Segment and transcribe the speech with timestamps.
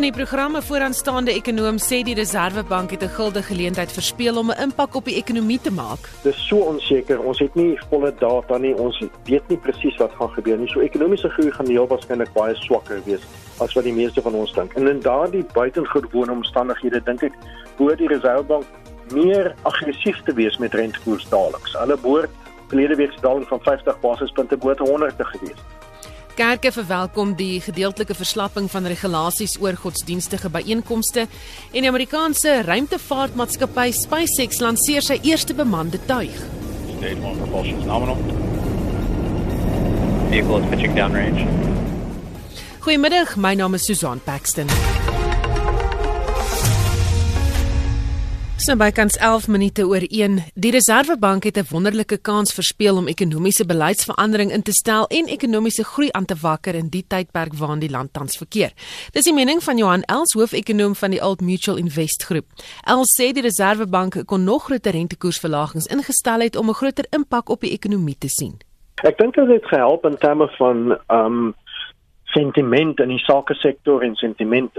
[0.00, 4.60] In die programme vooraanstaande ekonom sê die Reserwebank het 'n gulde geleentheid verspeel om 'n
[4.62, 6.08] impak op die ekonomie te maak.
[6.22, 7.20] Dis so onseker.
[7.20, 8.74] Ons het nie volle data nie.
[8.74, 10.68] Ons weet nie presies wat gaan gebeur nie.
[10.68, 13.20] So ekonomiese groei gaan heel waarskynlik baie swakker wees
[13.58, 14.72] as wat die meeste van ons dink.
[14.72, 17.32] En in daardie buitengewone omstandighede dink ek
[17.76, 18.64] behoort die Reserwebank
[19.12, 21.72] meer aggressief te wees met rentekoersdalings.
[21.72, 22.30] Hulle behoort
[22.68, 25.60] verlede week se daling van 50 basispunte bo 100 te gewees.
[26.40, 34.62] Kerke verwelkom die gedeeltelike verslapping van regulasies oor godsdienstige byeenkomste en die Amerikaanse ruimtevaartmaatskappy SpaceX
[34.64, 36.40] lanseer sy eerste bemande tuig.
[36.96, 38.16] Stage 1 propulsion is nominal.
[40.32, 41.44] Vehicle is pitching downrange.
[42.86, 45.19] Goeiemiddag, my naam is Susan Paxton.
[48.60, 50.34] So bykans 11 minute oor 1.
[50.54, 55.84] Die Reserwebank het 'n wonderlike kans verspeel om ekonomiese beleidsverandering in te stel en ekonomiese
[55.84, 58.72] groei aan te wakker in die tydperk waarin die land tans verkeer.
[59.12, 62.44] Dis die mening van Johan Els, hoofekonoom van die Old Mutual Invest Groep.
[62.84, 67.60] Els sê die Reserwebank kon nog groter rentekoersverlagings ingestel het om 'n groter impak op
[67.60, 68.60] die ekonomie te sien.
[69.02, 71.54] Ek dink dit het gehelp in terme van um,
[72.24, 74.70] sentiment in die sake sektor en sentiment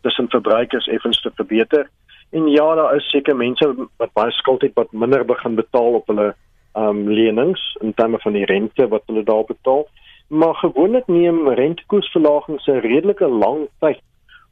[0.00, 1.90] tussen verbruikers effens te verbeter.
[2.30, 6.06] En ja, daar is seker mense wat baie skuld het wat minder begin betaal op
[6.06, 6.34] hulle
[6.72, 9.88] ehm um, lenings in terme van die rente wat hulle daar betaal.
[10.28, 14.00] Maar gewoonlik neem rentekoersverlagings 'n redelike lang tyd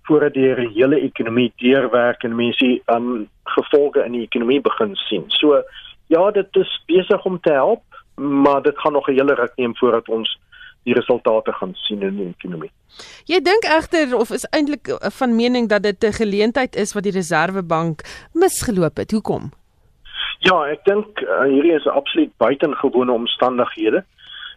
[0.02, 5.24] voordat die hele ekonomie deurwerk en mense ehm um, gevolge in die ekonomie begin sien.
[5.28, 5.62] So
[6.06, 7.82] ja, dit is besig om te help,
[8.14, 10.38] maar dit gaan nog 'n hele ruk neem voordat ons
[10.86, 12.70] die resultate gaan sien in die ekonomie.
[13.28, 17.12] Jy dink egter of is eintlik van mening dat dit 'n geleentheid is wat die
[17.12, 19.10] Reserwebank misgeloop het.
[19.10, 19.50] Hoekom?
[20.38, 24.04] Ja, ek dink uh, hierdie is absoluut buitengewone omstandighede.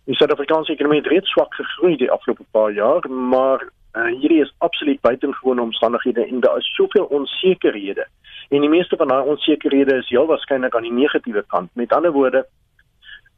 [0.06, 3.64] Die Suid-Afrikaanse ekonomie het reeds swak gegroei die afgelope paar jaar, maar
[3.96, 8.06] uh, hierdie is absoluut buitengewone omstandighede en daar is soveel onsekerhede.
[8.50, 11.70] En die meeste van daai onsekerhede is heel waarskynlik aan die negatiewe kant.
[11.74, 12.46] Met ander woorde,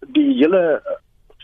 [0.07, 0.81] die hele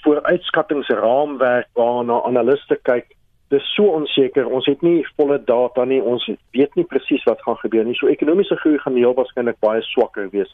[0.04, 3.10] vooruitskattingsraamwerk waarna analiste kyk,
[3.54, 4.48] dis so onseker.
[4.48, 6.02] Ons het nie volle data nie.
[6.04, 6.26] Ons
[6.56, 7.96] weet nie presies wat gaan gebeur nie.
[7.96, 10.52] So ekonomiese groei gaan heel waarskynlik baie swakker wees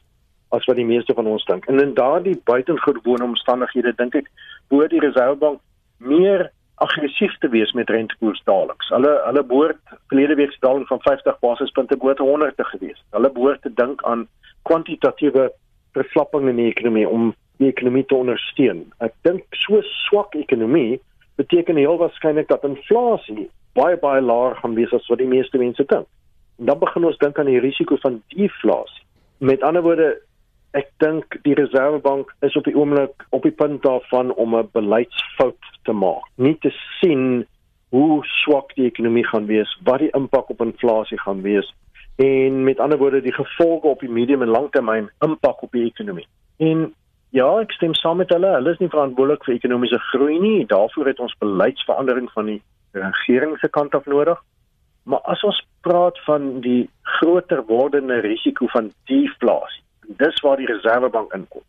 [0.54, 1.66] as wat die meeste van ons dink.
[1.66, 4.30] En in daardie buitengewone omstandighede dink ek
[4.70, 5.62] behoort die Reserwebank
[5.98, 6.52] meer
[6.84, 8.90] aggressief te wees met rentekoersdalings.
[8.94, 13.02] Hulle hulle behoort verlede week se daling van 50 basispunte bo 100 te gewees.
[13.18, 14.28] Hulle behoort te dink aan
[14.70, 15.50] kwantitatiewe
[15.98, 18.86] verslapping in die ekonomie om die ekonomie te ondersteun.
[19.04, 21.00] Ek dink so swak ekonomie
[21.42, 25.86] beteken heel waarskynlik dat inflasie baie baie laer gaan wees as wat die meeste mense
[25.90, 26.08] dink.
[26.60, 29.02] En dan begin ons dink aan die risiko van deflasie.
[29.42, 30.12] Met ander woorde,
[30.78, 35.72] ek dink die Reservebank is op die oomblik op die punt daarvan om 'n beleidsfout
[35.84, 36.26] te maak.
[36.38, 36.72] Nie te
[37.02, 37.46] sien
[37.90, 41.74] hoe swak die ekonomie gaan wees, wat die impak op inflasie gaan wees
[42.16, 46.28] en met ander woorde die gevolge op die medium en langtermyn impak op die ekonomie.
[46.58, 46.94] En
[47.34, 48.52] Ja, ek stem saam met hulle.
[48.60, 50.66] Hulle is nie verantwoordelik vir ekonomiese groei nie.
[50.70, 52.60] Daarvoor het ons beleidsverandering van die
[52.94, 54.38] regering se kant af nodig.
[55.10, 56.84] Maar as ons praat van die
[57.18, 59.82] groter wordende risiko van deflasie,
[60.22, 61.64] dis waar die Reservebank inkom.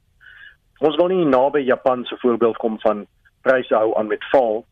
[0.84, 3.06] Ons wil nie naby Japan se voorbeeld kom van
[3.46, 4.66] pryse hou aan met val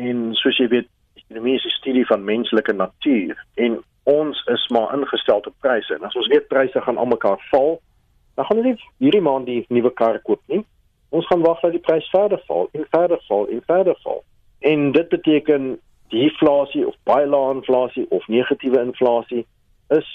[0.00, 0.88] en soos jy weet,
[1.20, 5.94] ekonomie is 'n studie van menslike natuur en ons is maar ingestel op pryse.
[5.94, 7.80] En as ons weet pryse gaan almekaar val,
[8.38, 10.62] dan gaan ons nie hierdie maand die nuwe kar koop nie.
[11.10, 14.20] Ons gaan wag dat die prys verder val, en verder val, en verder val.
[14.70, 15.70] En dit beteken
[16.14, 19.42] deflasie of baie lae inflasie of negatiewe inflasie
[19.96, 20.08] is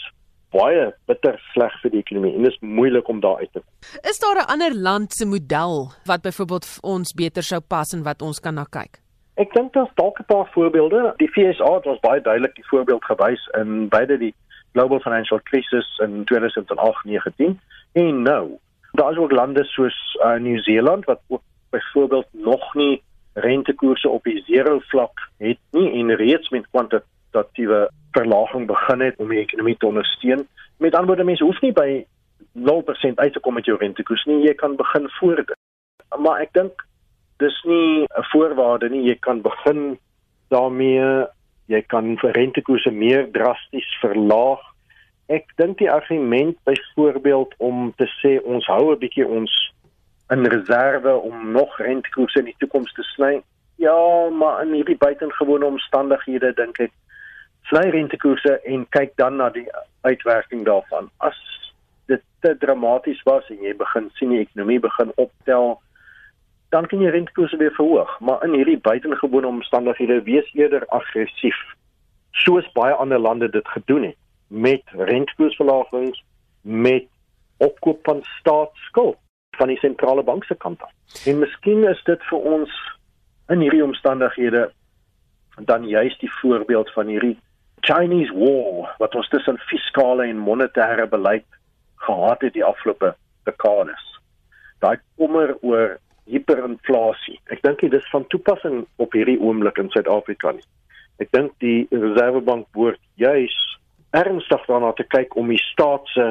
[0.54, 3.70] baie bitter sleg vir die ekonomie en dit is moeilik om daar uit te kom.
[4.10, 8.22] Is daar 'n ander land se model wat byvoorbeeld ons beter sou pas en wat
[8.22, 9.02] ons kan na kyk?
[9.36, 11.14] Ek dink daar's dalk 'n paar voorbeelde.
[11.18, 14.36] Die FSA het ons baie duidelik die voorbeeld gewys in beide die
[14.74, 17.58] Global Financial Crisis in 2008-19
[17.94, 18.58] en nou.
[18.92, 23.04] Daar is ook lande soos uh, Nieu-Seeland wat ook byvoorbeeld nog nie
[23.34, 29.30] rentekoerse op die zero vlak het nie en reeds met kwantitatiewe verlaging begin het om
[29.30, 30.48] die ekonomie te ondersteun.
[30.78, 32.06] Met ander woorde, mense hoef nie by
[32.54, 35.56] 0% uit te kom met jou rentekoers nie, jy kan begin voor dit.
[36.18, 36.86] Maar ek dink
[37.42, 39.98] dis nie 'n voorwaarde nie, jy kan begin
[40.50, 41.26] daarmee
[41.68, 44.62] jy kan rentekoerse meer drasties verlaag
[45.32, 49.52] ek dink die argument byvoorbeeld om te sê ons hou 'n bietjie ons
[50.30, 53.42] in reserve om nog rentekoerse in die toekoms te sny.
[53.76, 56.92] Ja, maar in hierdie buitengewone omstandighede dink ek
[57.70, 59.68] sny rentekoerse en kyk dan na die
[60.02, 61.10] uitwerking daarvan.
[61.18, 61.38] As
[62.08, 65.82] dit te dramaties was en jy begin sien die ekonomie begin optel,
[66.74, 71.58] dan kan jy rentekoerse weer verhoog, maar in hierdie buitengewone omstandighede wees eerder aggressief
[72.44, 74.18] soos baie ander lande dit gedoen het
[74.48, 76.24] met rentekoersverlagings,
[76.62, 77.06] met
[77.58, 79.18] opkoop van staatsskuld
[79.58, 80.92] van die sentrale bank se kant af.
[81.26, 82.78] En miskien is dit vir ons
[83.54, 84.72] in hierdie omstandighede
[85.70, 87.38] dan juist die voorbeeld van hierdie
[87.86, 91.46] Chinese war wat ons tussen fiskale en monetêre beleid
[92.08, 93.14] gehad het die afgelope
[93.46, 94.06] dekades.
[94.82, 96.00] Daai kommer oor
[96.30, 97.40] hiperinflasie.
[97.52, 100.66] Ek dink dit is van toepassing op hierdie oomblik in Suid-Afrika nie.
[101.22, 103.56] Ek dink die Reservebank behoort juis
[104.14, 106.30] ernstig daarna te kyk om die staat se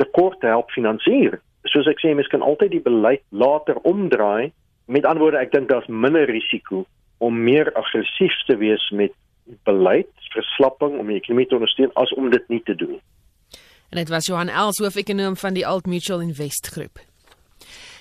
[0.00, 1.38] tekort te help finansier
[1.68, 4.52] soos ek sê, mens kan altyd die beleid later omdraai.
[4.90, 6.86] Met ander woorde, ek dink daar's minder risiko
[7.20, 9.12] om meer aggressief te wees met
[9.68, 12.98] beleid, verslapping om die ekonomie te ondersteun as om dit nie te doen.
[13.90, 17.02] En dit was Johan Els, hoof-ekonoom van die Alt Mutual Invest Groep.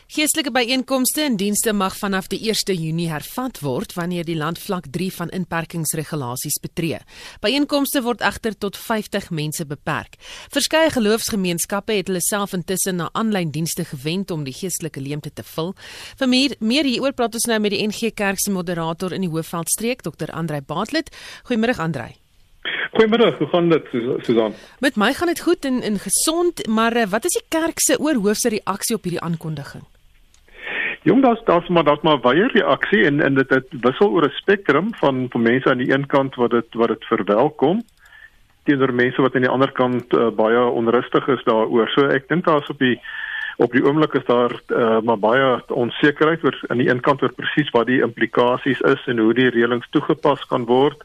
[0.10, 4.88] Geestelike byeenkomste en dienste mag vanaf die 1 Junie hervat word wanneer die land vlak
[4.90, 6.98] 3 van inperkingsregulasies betree.
[7.44, 10.18] Byeenkomste word egter tot 50 mense beperk.
[10.50, 15.46] Verskeie geloofsgemeenskappe het hulle self intussen na aanlyn dienste gewend om die geestelike leemte te
[15.52, 15.76] vul.
[16.18, 19.30] Vir meer, meer hieroor praat ons nou met die NG Kerk se moderator in die
[19.30, 20.34] Hoofveldstreek, Dr.
[20.34, 21.14] Andrei Baatlet.
[21.52, 22.16] Goeiemôre Andrei.
[22.98, 23.94] Goeiemôre, hoe gaan dit
[24.26, 24.58] Susan?
[24.82, 28.02] Met my gaan dit goed en en gesond, maar eh, wat is die kerk se
[28.02, 29.86] oorhoofse reaksie op hierdie aankondiging?
[31.08, 34.40] Jong, daar's daar's maar daar's maar baie reaksie en en dit dit wissel oor 'n
[34.42, 37.82] spektrum van van mense aan die een kant wat dit wat dit verwelkom
[38.64, 41.90] teenoor mense wat aan die ander kant uh, baie onrustig is daaroor.
[41.90, 43.00] So ek dink daar's op die
[43.58, 47.34] op die oomblik is daar uh, maar baie onsekerheid oor aan die een kant oor
[47.36, 51.04] presies wat die implikasies is en hoe die reëlings toegepas kan word.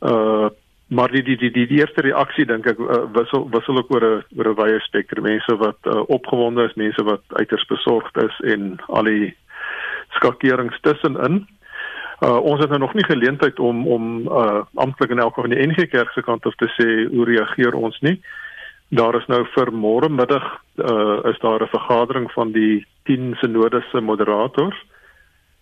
[0.00, 0.48] Uh
[0.88, 4.04] maar die die die die, die eerste reaksie dink ek uh, wissel wissel ook oor
[4.04, 8.40] 'n oor 'n wye spektrum mense wat uh, opgewonde is, mense wat uiters besorgd is
[8.40, 9.36] en al die
[10.16, 11.46] skakerings tussenin.
[12.24, 15.56] Uh, ons het nou nog nie geleentheid om om uh, amptelik in elk geval van
[15.56, 18.20] die NG Kerk se kant af te sê hoe reageer ons nie.
[18.88, 20.46] Daar is nou vir môre middag
[20.76, 24.76] uh, is daar 'n vergadering van die 10 sinodese moderators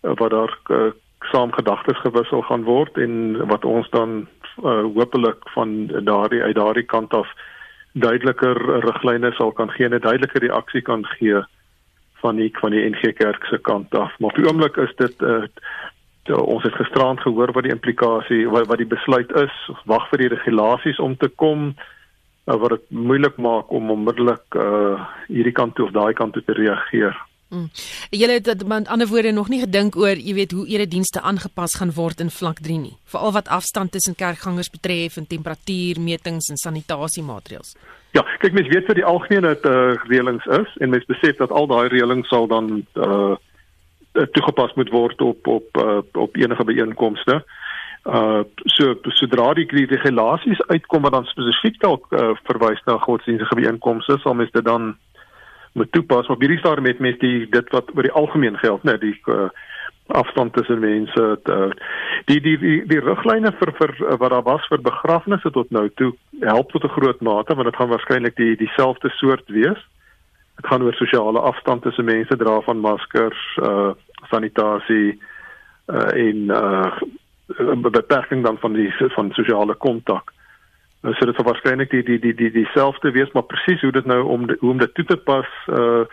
[0.03, 0.91] uh, wat daar uh,
[1.21, 4.27] saam gedagtes gewissel gaan word en wat ons dan
[4.63, 7.27] uh, hopelik van daardie uit daardie kant af
[7.91, 11.41] duideliker riglyne sal kan gee en 'n duidelike reaksie kan gee
[12.21, 14.11] van die van die NG Kerk se kant af.
[14.19, 15.43] Maar op die oomblik is dit uh,
[16.27, 19.55] ons het gisterand gehoor wat die implikasie wat, wat die besluit is,
[19.85, 21.69] wag vir die regulasies om te kom
[22.47, 26.43] uh, wat dit moeilik maak om onmiddellik uh, hierdie kant toe of daai kant toe
[26.43, 27.15] te reageer.
[27.49, 27.69] Mm.
[28.09, 31.93] Julle het met ander woorde nog nie gedink oor, jy weet, hoe eredienste aangepas gaan
[31.95, 32.97] word in vlak 3 nie.
[33.07, 37.75] Veral wat afstand tussen kerkgangers betref en temperatuurmetings en sanitasiemaatreëls.
[38.11, 41.67] Ja, kyk mens weet vir die algemene uh, reëlings is en mens besef dat al
[41.71, 43.35] daai reëlings sal dan uh
[44.17, 47.35] toegepas moet word op op uh, op enige byeenkomste.
[48.03, 48.41] Uh
[48.73, 54.33] so sodra die regulasies uitkom wat dan spesifiek dalk uh, verwys na godsdienstige byeenkomste, sal
[54.33, 54.95] mens dit dan
[55.77, 59.01] moet toepas op hierdie stadium met mense die dit wat oor die algemeen geld net
[59.01, 59.49] die uh,
[60.07, 61.69] afstand tussen mense uh,
[62.25, 65.87] die die die die riglyne vir vir uh, wat daar was vir begrafnisse tot nou
[66.01, 69.81] toe help tot 'n groot mate want dit gaan waarskynlik die dieselfde soort wees.
[70.57, 73.91] Dit gaan oor sosiale afstand tussen mense dra van maskers uh,
[74.31, 75.19] sanitasie
[75.87, 76.91] uh, en uh,
[77.91, 80.33] beperking dan van die van sosiale kontak
[81.01, 84.23] so dit sou waarskynlik die die die die dieselfde wees, maar presies hoe dit nou
[84.25, 86.05] om hoe om dit toe te pas uh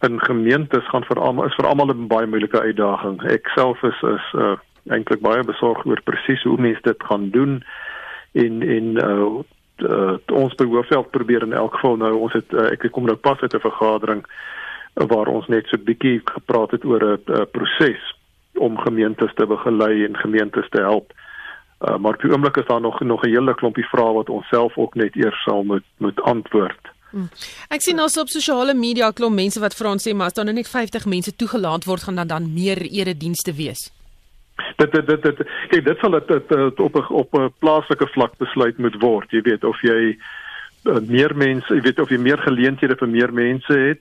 [0.00, 3.20] in gemeentes gaan vir almal is vir almal 'n baie moeilike uitdaging.
[3.28, 4.56] Ek self is is uh
[4.88, 7.64] eintlik baie besorgd oor presies hoe mense dit gaan doen
[8.32, 9.42] in in uh
[9.80, 13.40] Uh, ons behoefveld probeer in elk geval nou ons het uh, ek kom nou pas
[13.40, 14.20] uit 'n vergadering
[14.94, 18.02] waar ons net so 'n bietjie gepraat het oor 'n uh, proses
[18.60, 21.29] om gemeentes te begelei en gemeentes te help uh,
[21.80, 24.48] Uh, maar op die oomblik is daar nog nog 'n hele klompie vrae wat ons
[24.48, 26.90] self ook net eers sal moet moet antwoord.
[27.10, 27.28] Hmm.
[27.68, 30.44] Ek sien also op sosiale media klomp mense wat vra ons sê maar as daar
[30.44, 33.90] nou net 50 mense toegelaat word gaan dan dan meer eredienste wees.
[34.76, 36.30] Dit dit dit, dit kyk dit sal dit
[36.78, 39.30] op 'n op 'n plaaslike vlak besluit moet word.
[39.30, 40.18] Jy weet of jy
[40.84, 44.00] uh, meer mense, jy weet of jy meer geleenthede vir meer mense het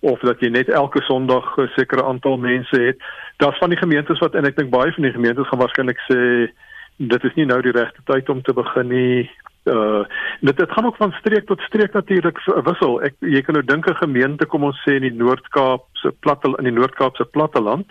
[0.00, 2.96] of dat jy net elke Sondag 'n sekere aantal mense het.
[3.36, 6.50] Daar's van die gemeentes wat en ek dink baie van die gemeentes gaan waarskynlik sê
[6.98, 9.30] dit is nie nou die regte tyd om te begin nie.
[9.64, 10.04] Uh
[10.40, 12.98] dit dit gaan ook van streek tot streek natuurlik wissel.
[13.02, 16.54] Ek jy kan nou dink 'n gemeente kom ons sê in die Noord-Kaap se platte
[16.58, 17.86] in die Noord-Kaap se platteland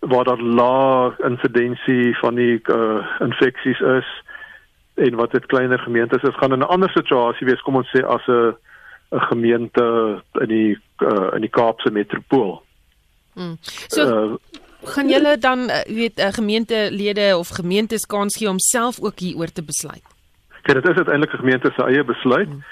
[0.00, 4.08] waar daar lae insidensie van die uh infeksies is.
[4.98, 8.02] en wat dit kleiner gemeentes is gaan in 'n ander situasie wees kom ons sê
[8.04, 8.56] as 'n
[9.10, 12.62] 'n gemeente in die uh, in die Kaapse metropool.
[13.34, 13.56] Mm.
[13.60, 14.36] So uh,
[14.82, 19.52] gaan julle dan uh, weet uh, gemeentelede of gemeentes kans gee om self ook hieroor
[19.52, 20.04] te besluit?
[20.62, 22.48] Kyk, dit is uiteindelik 'n gemeente se eie besluit.
[22.48, 22.64] Mm.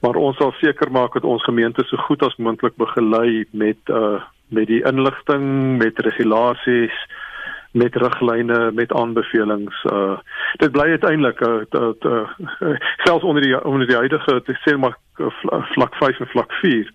[0.00, 4.20] Maar ons sal seker maak dat ons gemeente so goed as moontlik begelei met uh
[4.48, 7.06] met die inligting, met regulasies,
[7.72, 9.84] met riglyne, met aanbevelings.
[9.84, 10.18] Uh
[10.56, 12.28] dit bly uiteindelik uh, dat uh,
[12.60, 14.98] uh, selfs onder die onder die huidige sê maar
[15.74, 16.92] vlak 5 en vlak 4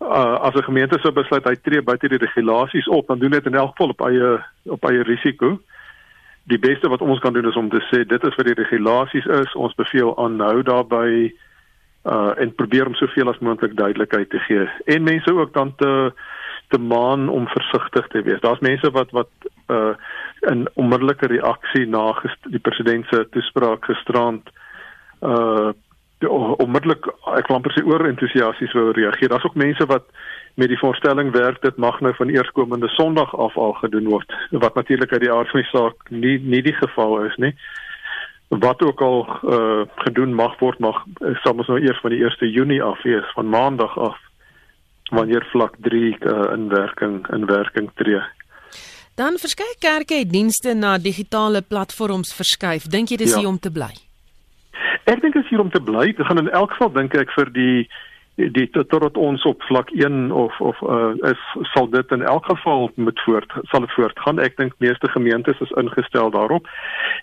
[0.00, 3.46] uh as 'n gemeente sou besluit hy tree buite die regulasies op, dan doen dit
[3.46, 5.58] in elk geval op eie op eie risiko.
[6.44, 9.26] Die beste wat ons kan doen is om te sê dit is wat die regulasies
[9.26, 9.54] is.
[9.54, 11.32] Ons beveel aanhou daarbey
[12.04, 16.12] uh en probeer om soveel as moontlik duidelikheid te gee en mense ook dan te
[16.68, 18.40] te maan om versigtig te wees.
[18.40, 19.30] Daar's mense wat wat
[19.70, 19.94] uh
[20.40, 24.48] 'n onmiddellike reaksie na die president se toespraak gisterand
[25.22, 25.72] uh
[26.24, 27.06] onmiddellik
[27.36, 29.28] ek wil amper sê oor entoesiasties wou reageer.
[29.28, 30.04] Daar's ook mense wat
[30.56, 34.74] met die voorstelling werk dit mag nou van eerskomende Sondag af al gedoen word wat
[34.74, 37.52] natuurlik uit die aard van die saak nie nie die geval is nie.
[38.48, 41.04] Wat ook al uh gedoen mag word mag
[41.42, 44.16] sal ons nou eers van die 1 Junie af wees van Maandag af
[45.10, 48.22] wanneer vlak 3 uh, in werking in werking tree.
[49.14, 52.84] Dan verskeie kerke het dienste na digitale platforms verskuif.
[52.88, 53.38] Dink jy dis ja.
[53.38, 54.05] hier om te bly?
[55.06, 56.10] Ek dink is hier om te bly.
[56.18, 57.88] Dit gaan in elk geval dink ek vir die
[58.36, 62.90] die totdat ons op vlak 1 of of uh, is sal dit in elk geval
[62.94, 64.42] moet voort sal dit voortgaan.
[64.44, 66.68] Ek dink meeste gemeentes is ingestel daarop.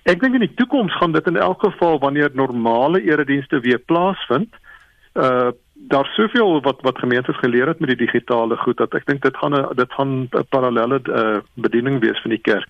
[0.10, 4.50] Ek dink in die toekoms gaan dit in elk geval wanneer normale eredienste weer plaasvind,
[5.14, 5.52] uh
[5.92, 9.38] daar soveel wat wat gemeentes geleer het met die digitale goed dat ek dink dit
[9.38, 12.70] gaan 'n dit gaan 'n parallelle uh, bediening wees van die kerk.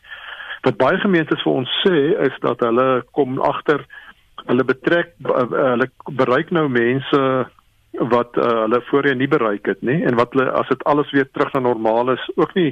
[0.62, 3.86] Wat baie gemeentes vir ons sê is dat hulle kom agter
[4.48, 7.22] hulle betrek uh, hulle bereik nou mense
[8.14, 11.30] wat uh, hulle voorheen nie bereik het nie en wat hulle as dit alles weer
[11.32, 12.72] terug na normaal is ook nie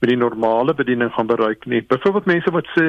[0.00, 1.82] met die normale bediening gaan bereik nie.
[1.82, 2.88] Byvoorbeeld mense wat sê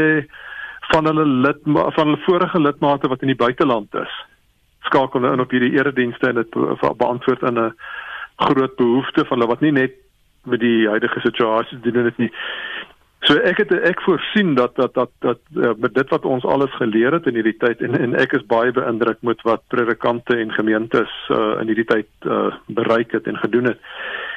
[0.92, 4.16] van hulle lid van hulle vorige lidmate wat in die buiteland is
[4.86, 6.58] skakel nou in op hierdie eredienste en dit
[7.02, 7.76] beantwoord aan 'n
[8.48, 9.94] groot behoefte van hulle wat nie net
[10.44, 12.32] met die huidige situasie doen dit nie.
[13.26, 16.74] So ek het ek voorsien dat dat dat dat uh, met dit wat ons alles
[16.78, 20.52] geleer het in hierdie tyd en en ek is baie beïndruk met wat predikante en
[20.54, 23.82] gemeentes uh, in hierdie tyd uh, bereik het en gedoen het.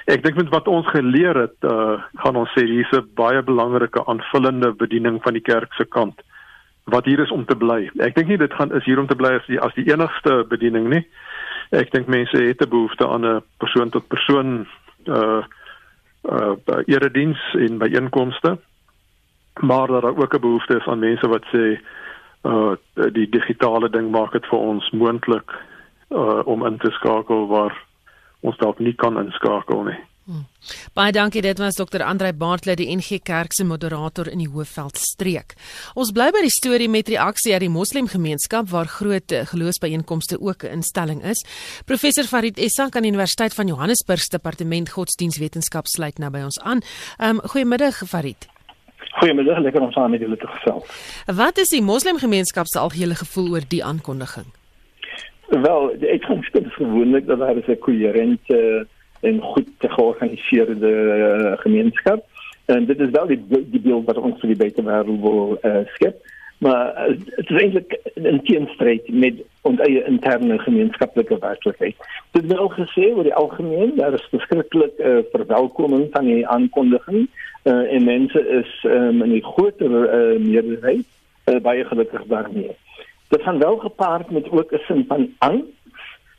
[0.08, 4.06] Ek dink met wat ons geleer het, uh, gaan ons sê hier's 'n baie belangrike
[4.06, 6.24] aanvullende bediening van die kerk se kant.
[6.84, 7.90] Wat hier is om te bly.
[8.00, 10.44] Ek dink nie dit gaan is hier om te bly as die as die enigste
[10.48, 11.04] bediening nie.
[11.76, 14.66] Ek dink mense het 'n behoefte aan 'n persoon tot persoon
[15.04, 15.42] uh
[16.24, 17.92] uh erediens in by
[19.60, 21.80] Maar daar is ook 'n behoefte is aan mense wat sê
[22.42, 22.76] uh
[23.12, 25.50] die digitale ding maak dit vir ons moontlik
[26.10, 27.84] uh om in te skakel waar
[28.40, 29.98] ons dalk nie kan inskakel nie.
[30.28, 30.44] Hmm.
[30.92, 32.02] Baie dankie dit was Dr.
[32.04, 35.54] Andrei Bartle die NG Kerk se moderator in die Hoofveld streek.
[35.96, 40.68] Ons bly by die storie met reaksie uit die moslemgemeenskap waar groot eh, geloofsbyeenkomste ook
[40.68, 41.40] 'n instelling is.
[41.86, 46.80] Professor Farid Essa kan Universiteit van Johannesburg se departement godsdienstwetenskap sluit nou by ons aan.
[47.16, 48.57] Ehm um, goeiemiddag Farid.
[49.18, 50.90] Goeiemiddag, lekker om saam met julle te gesels.
[51.26, 54.46] Wat is die moslemgemeenskap se algehele gevoel oor die aankondiging?
[55.48, 58.86] Wel, dink dit is gewoonlik dat daar 'n koherente
[59.20, 62.24] en goed georganiseerde uh, gemeenskap.
[62.64, 66.16] En dit is wel die, die beeld wat ons vir die buitewêreld wil uh, skep.
[66.58, 71.96] Maar uh, het is eintlik in teenstryd met ons eie interne gemeenskaplike werklikheid.
[72.30, 77.28] Dit is wel gesê oor die algemeen, daar is beskiklik uh, verwelkoming van die aankondiging
[77.68, 81.06] uh, en mense is um, in die groter uh, meerderheid
[81.48, 82.70] uh, baie gelukkig daarmee.
[83.28, 85.66] Dit gaan wel gepaard met ook 'n sin van angs.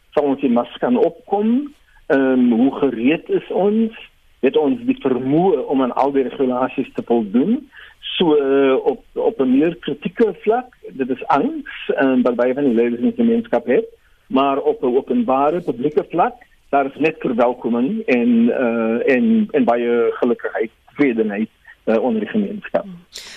[0.10, 1.74] Sal ons die mas kan opkom?
[2.08, 4.10] Ehm um, hoe gereed is ons?
[4.40, 7.70] Het ons die vermoë om aan al die regulasies te voldoen?
[8.00, 12.74] So uh, op op 'n meer kritieke vlak dit is angs um, baie van die
[12.74, 13.86] lede in die gemeenskap het.
[14.28, 16.36] Maar op 'n openbare publieke vlak
[16.70, 21.50] daar is net verwelkoming en uh, en en baie gelukkigheid vredeheid
[21.90, 22.86] uh, onder die gemeenskap.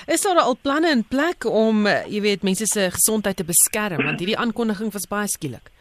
[0.06, 4.04] Is daar al planne in plek om uh, jy weet mense se gesondheid te beskerm
[4.04, 5.72] want hierdie aankondiging was baie skielik.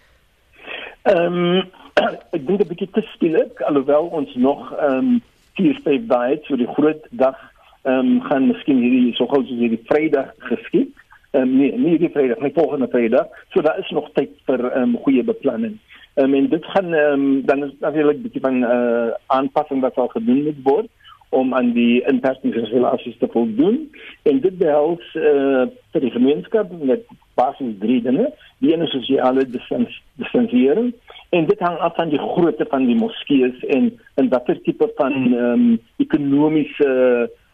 [1.10, 1.70] Ehm um,
[2.36, 5.22] ek dink 'n bietjie te skielik alhoewel ons nog ehm um,
[5.60, 7.38] vier vyf dae so die groot dag
[7.84, 10.94] ehm um, gaan miskien hierdie so gou soos hierdie Vrydag geskied.
[11.32, 13.28] Ehm um, nee, nie die Vrydag, nie volgende Vrydag.
[13.54, 15.78] So daar is nog tyd vir ehm um, goeie beplanning.
[16.16, 19.12] Ehm um, en dit gaan ehm um, dan is natuurlik 'n bietjie van 'n uh,
[19.28, 20.90] aanpassing wat sal gedoen moet word
[21.32, 23.84] om aan die inperkingsregulasies te voldoen
[24.30, 27.06] en dit behels uh, vir die gemeenskap met
[27.40, 28.28] basies drie dinge
[28.62, 30.92] die ene sosiale distansiering
[31.32, 35.16] en dit hang af van die grootte van die moskeeë en en watter tipe van
[35.34, 35.70] um,
[36.04, 36.90] ekonomiese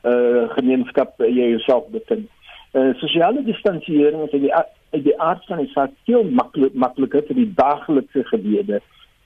[0.07, 2.27] uh, gemeenskap jy jouself bevind.
[2.73, 7.39] Uh, sosiale distansiering is die uit die aard van die saak veel maklik makliker vir
[7.39, 8.81] die daaglikse gebede.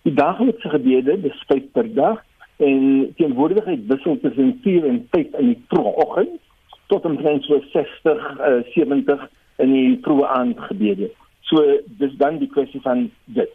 [0.06, 2.22] Die daaglikse gebede, dis vyf per dag
[2.58, 6.40] en teenwoordigheid wissel tussen 4 en 5 in die vroeë oggend
[6.88, 9.30] tot omtrent so 60 uh, 70
[9.64, 11.10] in die vroeë aand gebede.
[11.50, 11.64] So
[12.02, 13.54] dis dan die kwessie van dit.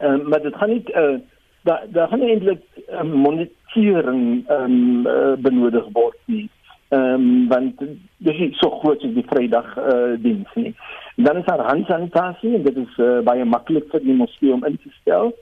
[0.00, 1.18] Ehm uh, maar dit gaan nie uh,
[1.62, 6.48] daar daar gaan eintlik uh, monitering ehm um, uh, benodig word nie.
[6.88, 7.80] Ehm um, want
[8.16, 10.74] dis nie so groot as die Vrydag uh, diens nie.
[11.16, 14.76] Dan is daar handsanitasie en dit is uh, baie maklik vir die moskee om in
[14.82, 15.32] te stel.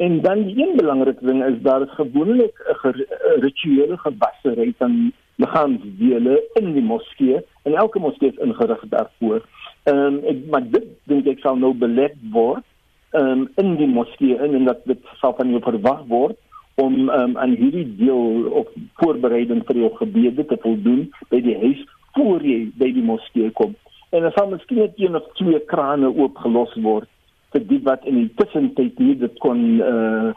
[0.00, 3.06] En dan die een belangrike ding is daar is gewoonlik 'n
[3.40, 9.40] rituele gewassery van liggaamsdele in die moskee en elke moskee is ingerig daarvoor.
[9.82, 12.64] Ehm um, ek maar dit dink ek sal nou belet word
[13.10, 16.36] um, in die moskee in en dat dit sal van jou verwag word
[16.74, 18.66] om um, aan hierdie deel of
[19.02, 21.84] voorbereiding vir jou gebede te voldoen by die huis
[22.16, 23.76] voor jy by die moskee kom.
[24.10, 27.08] En dan sal miskien net een of twee krane oopgelos word
[27.52, 30.30] vir die wat in die tussentyd nie dit kon uh,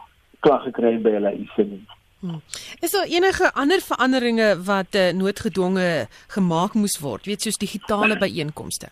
[0.44, 1.84] klaar gekry by hulle huise nie.
[2.24, 2.40] Hmm.
[2.80, 8.88] Is daar enige ander veranderinge wat uh, noodgedwonge gemaak moes word, weet soos digitale byeenkomste?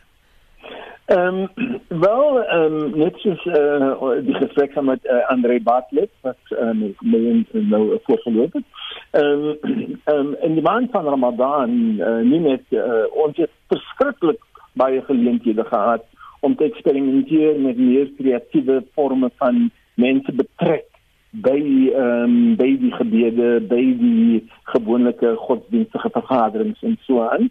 [1.12, 6.52] Ehm um, wel ehm um, net soos uh, die gesprek met uh, Andre Bartlett wat
[6.60, 8.64] um, my nou voorgeloop het.
[9.10, 14.40] Ehm um, um, in die maand van Ramadan uh, nie net uh, ons het verskriklik
[14.72, 16.04] baie geleenthede gehad
[16.42, 20.88] om te eksperimenteer met meer kreatiewe forme van mense betrek
[21.30, 21.58] by
[21.94, 24.42] ehm um, by die gebede, by die
[24.74, 25.14] gewone
[25.46, 27.48] godsdienstige vergaderings en so aan.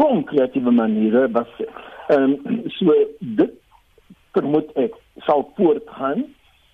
[0.00, 1.52] Kom kreatiewe maniere was
[2.10, 3.52] Ehm um, so dit
[4.34, 4.94] vermoed ek
[5.26, 6.24] sal voortgaan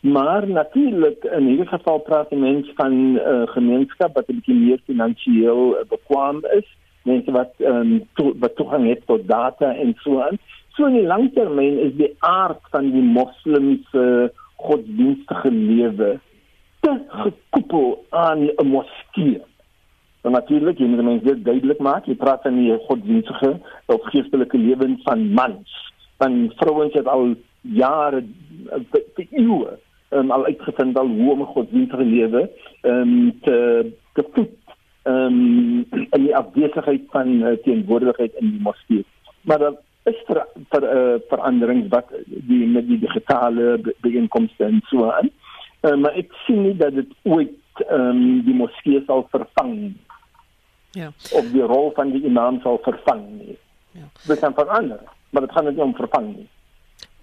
[0.00, 4.58] maar natuurlik in hierdie geval praat die mens van 'n uh, gemeenskap wat 'n bietjie
[4.60, 6.68] meer finansiëel uh, bekwam is
[7.02, 10.38] mense wat ehm um, to, wat toegang het tot data en so aan
[10.76, 16.20] so in die langtermyn is die aard van die moslimse godsdienstige lewe
[16.80, 19.42] te gekoppel aan 'n moskee
[20.26, 22.08] Dan natuurlik, jy moet mense dit duidelik maak.
[22.10, 23.52] Jy praat van die godsdienstige
[23.94, 25.74] of geestelike lewens van mans.
[26.18, 28.24] Van vrouens het al jare
[28.90, 29.76] te eeue
[30.10, 32.50] um, al uitgevind al hoe om 'n godsdienstige lewe
[32.82, 33.56] um, te
[34.18, 39.04] te voed um, in die afwesigheid van uh, teenwoordigheid in die moskee.
[39.40, 39.76] Maar dan
[40.10, 40.42] is vir
[40.72, 45.30] vir uh, veranderings wat die met die digitale byeenkomste en so aan.
[45.82, 49.74] Uh, maar ek sien nie dat dit ooit um, die moskee sal vervang
[50.96, 51.10] ja.
[51.32, 53.58] of die rol van die imam sal vervang nie.
[53.96, 54.06] Ja.
[54.28, 56.48] Dit kan verander, maar dit gaan nie om vervang nie.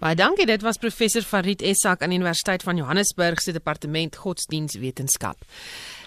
[0.01, 5.45] Baie dankie, dit was professor Farid Essak aan die Universiteit van Johannesburg se departement godsdienstwetenskap.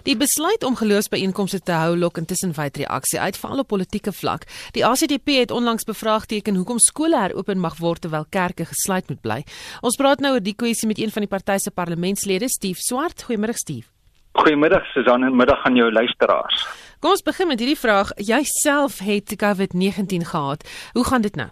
[0.05, 4.45] Die besluit om geloofsbyeenkomste te hou lok intussen wyd reaksie uit veral op politieke vlak.
[4.77, 9.41] Die ACDP het onlangs bevraagteken hoekom skole heropen mag word terwyl kerke gesluit moet bly.
[9.81, 13.25] Ons praat nou oor die kwessie met een van die party se parlementslede, Steve Swart.
[13.31, 13.89] Goeiemôre Steve.
[14.37, 16.67] Goeiemiddag Susan en middag aan jou luisteraars.
[17.01, 18.13] Kom ons begin met hierdie vraag.
[18.21, 20.69] Jy self het COVID-19 gehad.
[20.93, 21.49] Hoe gaan dit nou?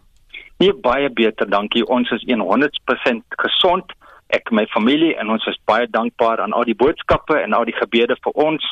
[0.59, 1.87] Nee, baie beter, dankie.
[1.87, 3.93] Ons is 100% gesond.
[4.33, 7.77] Ek my familie en ons is baie dankbaar aan al die boodskappe en al die
[7.77, 8.65] gebede vir ons.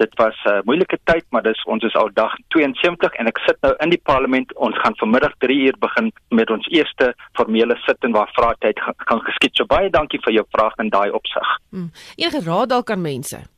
[0.00, 3.38] Dit was 'n uh, moeilike tyd, maar dis ons is al dag 72 en ek
[3.46, 4.54] sit nou in die parlement.
[4.56, 9.56] Ons gaan vanmiddag 3 uur begin met ons eerste formele sitting waar vraatyd gaan geskied.
[9.56, 11.58] So baie dankie vir jou vraag in daai opsig.
[11.70, 11.90] Hmm.
[12.16, 13.51] Enige raad dalk aan mense?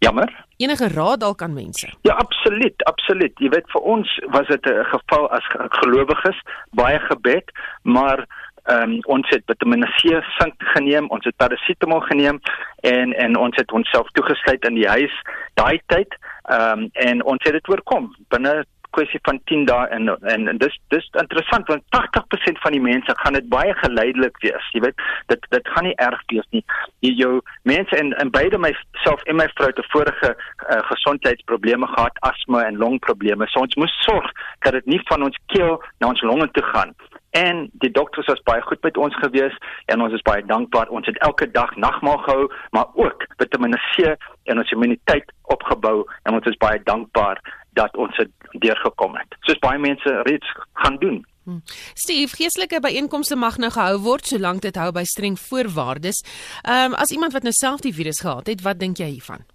[0.00, 0.46] Jammer.
[0.56, 1.88] Enige raad dalk aan mense?
[2.02, 3.32] Ja, absoluut, absoluut.
[3.36, 5.44] Jy weet vir ons was dit 'n geval as
[5.80, 6.38] gelowiges,
[6.70, 8.24] baie gebed, maar
[8.64, 12.40] ehm um, ons het Vitamiene C sink geneem, ons het parasetamol geneem
[12.80, 15.14] en en ons het onsself toegesluit in die huis
[15.54, 16.16] daai tyd.
[16.44, 18.64] Ehm um, en ons het dit oorkom binne
[18.96, 23.16] kwessie van 10 dae en en, en dis dis interessant want 80% van die mense
[23.22, 24.70] gaan dit baie geleidelik wees.
[24.74, 26.64] Jy weet, dit dit gaan nie erg wees nie.
[27.06, 27.32] Jy jou
[27.68, 32.82] mense en en beide myself en my vrou het vorige uh, gesondheidsprobleme gehad, asma en
[32.82, 33.48] longprobleme.
[33.50, 34.30] So ons moet sorg
[34.66, 36.94] dat dit nie van ons keel na ons longe toe gaan.
[37.30, 39.54] En die dokters was baie goed met ons gewees
[39.86, 40.88] en ons is baie dankbaar.
[40.90, 44.16] Ons het elke dag nagmaal gehou, maar ook Vitamiene C
[44.50, 47.38] en ons immuniteit opgebou en ons is baie dankbaar
[47.78, 48.30] dat ons dit
[48.62, 49.36] deurgekom het.
[49.40, 51.20] Soos baie mense reeds gaan doen.
[51.44, 51.62] Hmm.
[51.94, 56.20] Steve, geestelike byeenkomste mag nou gehou word solank dit hou by streng voorwaardes.
[56.62, 59.46] Ehm um, as iemand wat nou self die virus gehad het, wat dink jy hiervan?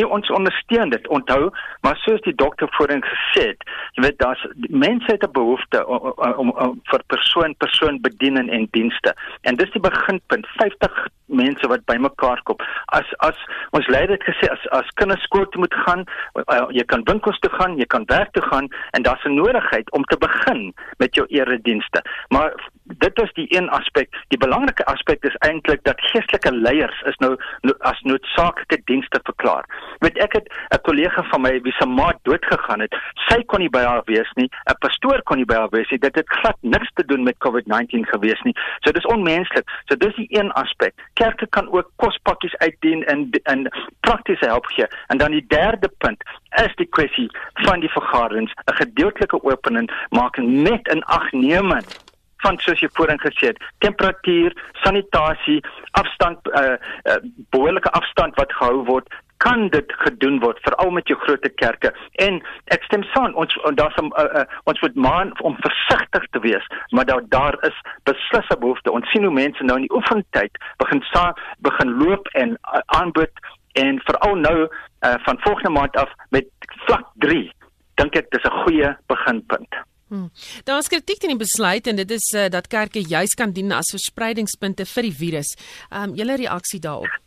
[0.00, 1.08] Nee, ons ondersteun dit.
[1.08, 4.46] Onthou, maar soos die dokter voorheen gesê het, jy weet daar's
[4.84, 9.14] mense het 'n behoefte om, om, om, vir persoon persoon bediening en dienste.
[9.42, 10.46] En dis die beginpunt.
[10.56, 12.56] 50 mense wat bymekaar kom.
[12.86, 13.38] As as
[13.76, 16.04] ons lei dit gesê as as kinders skool toe moet gaan,
[16.42, 19.90] uh, jy kan winkels toe gaan, jy kan werk toe gaan en daar's 'n nodigheid
[19.90, 22.02] om te begin met jou eredienste.
[22.28, 24.08] Maar dit is die een aspek.
[24.28, 29.64] Die belangrike aspek is eintlik dat geestelike leiers is nou, nou as noodsaaklike dienste verklaar.
[29.98, 32.96] Weet ek het 'n kollega van my wie se ma doodgegaan het.
[33.28, 34.48] Sy kon nie by haar wees nie.
[34.68, 35.98] 'n Pastoor kon nie by haar wees nie.
[35.98, 38.56] Dit het glad niks te doen met COVID-19 gewees nie.
[38.80, 39.68] So dis onmenslik.
[39.84, 40.94] So dis die een aspek.
[41.14, 43.68] Kerke kan ook kospakkies uitdien en en
[44.00, 44.86] praktiese help gee.
[45.06, 50.36] En dan die derde punt is die kwessie van die vergaderings, 'n gedeeltelike opening maak
[50.36, 57.18] net in agnemend van soos jy voorheen gesê het, temperatuur, sanitasie, afstand uh, uh
[57.50, 59.08] behoorlike afstand wat gehou word
[59.44, 61.92] kan dit gedoen word veral met jou groot kerke
[62.24, 62.40] en
[62.76, 66.66] ek stem saam ons daar's 'n uh, uh, ons moet maan om versigtig te wees
[66.90, 70.52] maar daar daar is beslis 'n behoefte ons sien hoe mense nou in die oefentyd
[70.78, 73.32] begin sa begin loop en uh, aanbod
[73.72, 76.46] en veral nou uh, van volgende maand af met
[76.86, 77.52] vlak 3
[77.94, 80.30] dink ek dis 'n goeie beginpunt Hmm.
[80.64, 83.70] Daar is kritiek teen die besluit en dit is uh, dat kerke juis kan dien
[83.72, 85.54] as verspreidingspunte vir die virus.
[85.90, 87.19] Ehm um, julle reaksie daarop?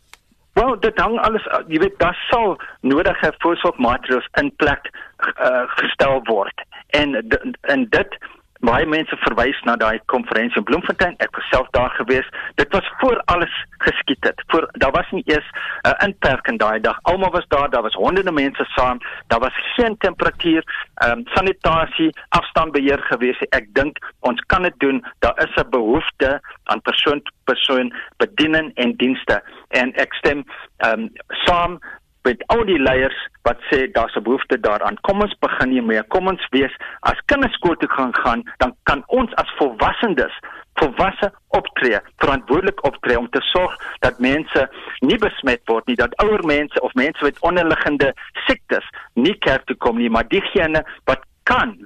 [0.74, 6.62] Wel, dit hang alles jy weet daar sal nodige voorsorgmaatreëls in plek uh, gestel word.
[6.98, 7.14] En
[7.60, 8.16] en dit
[8.64, 11.16] baie mense verwys na daai konferensie in Bloemfontein.
[11.24, 12.28] Ek was self daar gewees.
[12.60, 14.42] Dit was voor alles geskied het.
[14.46, 16.98] Voor daar was nie eers 'n uh, inperking daai dag.
[17.02, 17.70] Almal was daar.
[17.70, 18.98] Daar was honderde mense saam.
[19.26, 20.62] Daar was geen temperatuur,
[20.94, 23.38] ehm um, sanitasie, afstandbeheer gewees.
[23.50, 25.04] Ek dink ons kan dit doen.
[25.18, 30.44] Daar is 'n behoefte aan persoon persoon bediening en dienste en ek stem
[30.76, 31.80] ehm um, saam
[32.24, 35.00] met al die leiers wat sê daar's 'n behoefte daaraan.
[35.00, 36.02] Kom ons begin hiermee.
[36.02, 40.34] Kom ons wees as kinders skool toe gaan gaan, dan kan ons as volwassenes
[40.74, 44.68] volwasse optree, verantwoordelik optree om te sorg dat mense
[45.06, 48.12] nie besmet word nie, dat ouer mense of mense met onderliggende
[48.46, 51.76] siektes nie kerk toe kom nie, maar diegene wat kan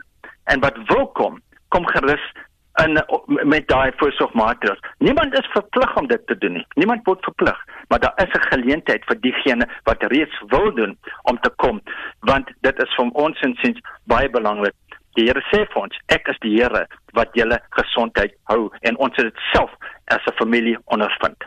[0.44, 2.24] en wat wil kom, kom gerus
[2.84, 2.98] in
[3.48, 4.80] met daai voorsorgmaatreëls.
[4.98, 6.66] Niemand is verplig om dit te doen nie.
[6.74, 11.38] Niemand word verplig, maar daar is 'n geleentheid vir diegene wat reeds wil doen om
[11.40, 11.80] te kom,
[12.20, 14.74] want dit is vir ons insiens baie belangrik.
[15.14, 19.16] Die Here sê vir ons, ek is die Here wat julle gesondheid hou en ons
[19.16, 19.70] het dit self
[20.06, 21.44] as 'n familie ondervind.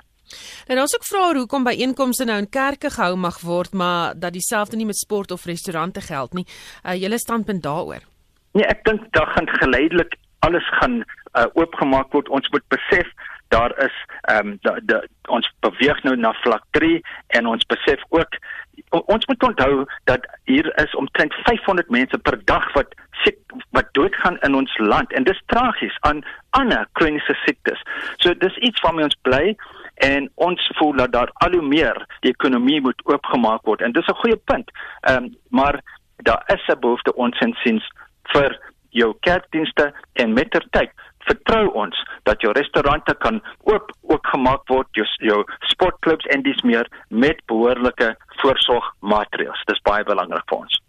[0.68, 4.34] En ons ook vra hoekom by einkomste nou in kerke gehou mag word, maar dat
[4.34, 6.46] dieselfde nie met sport of restaurante geld nie.
[6.86, 8.04] Uh, julle standpunt daaroor?
[8.54, 12.30] Nee, ek dink daar gaan geleidelik alles gaan uh, oopgemaak word.
[12.30, 13.08] Ons moet besef
[13.52, 17.02] daar is ehm um, ons beweeg nou na vlak 3
[17.38, 18.38] en ons besef ook
[18.90, 23.38] ons moet onthou dat hier is omtrent 500 mense per dag wat siek
[23.78, 27.84] wat doodgaan in ons land en dis tragies aan ander kroniese siektes.
[28.24, 29.56] So dis iets waarmee ons bly
[30.08, 34.08] en ons voel dat daar al hoe meer die ekonomie moet oopgemaak word en dis
[34.08, 34.72] 'n goeie punt.
[35.02, 35.82] Ehm um, maar
[36.24, 37.92] daar is 'n behoefte ons insiens
[38.34, 38.60] vir
[38.98, 39.92] jou kerkdienste
[40.24, 40.92] en mettertyd
[41.30, 41.98] vertrou ons
[42.30, 45.42] dat jou restaurante kan oop ook gemaak word jou, jou
[45.74, 49.68] sportklubs en dis meer met behoorlike voorsorgmaatreëls.
[49.70, 50.82] Dis baie belangrik vir ons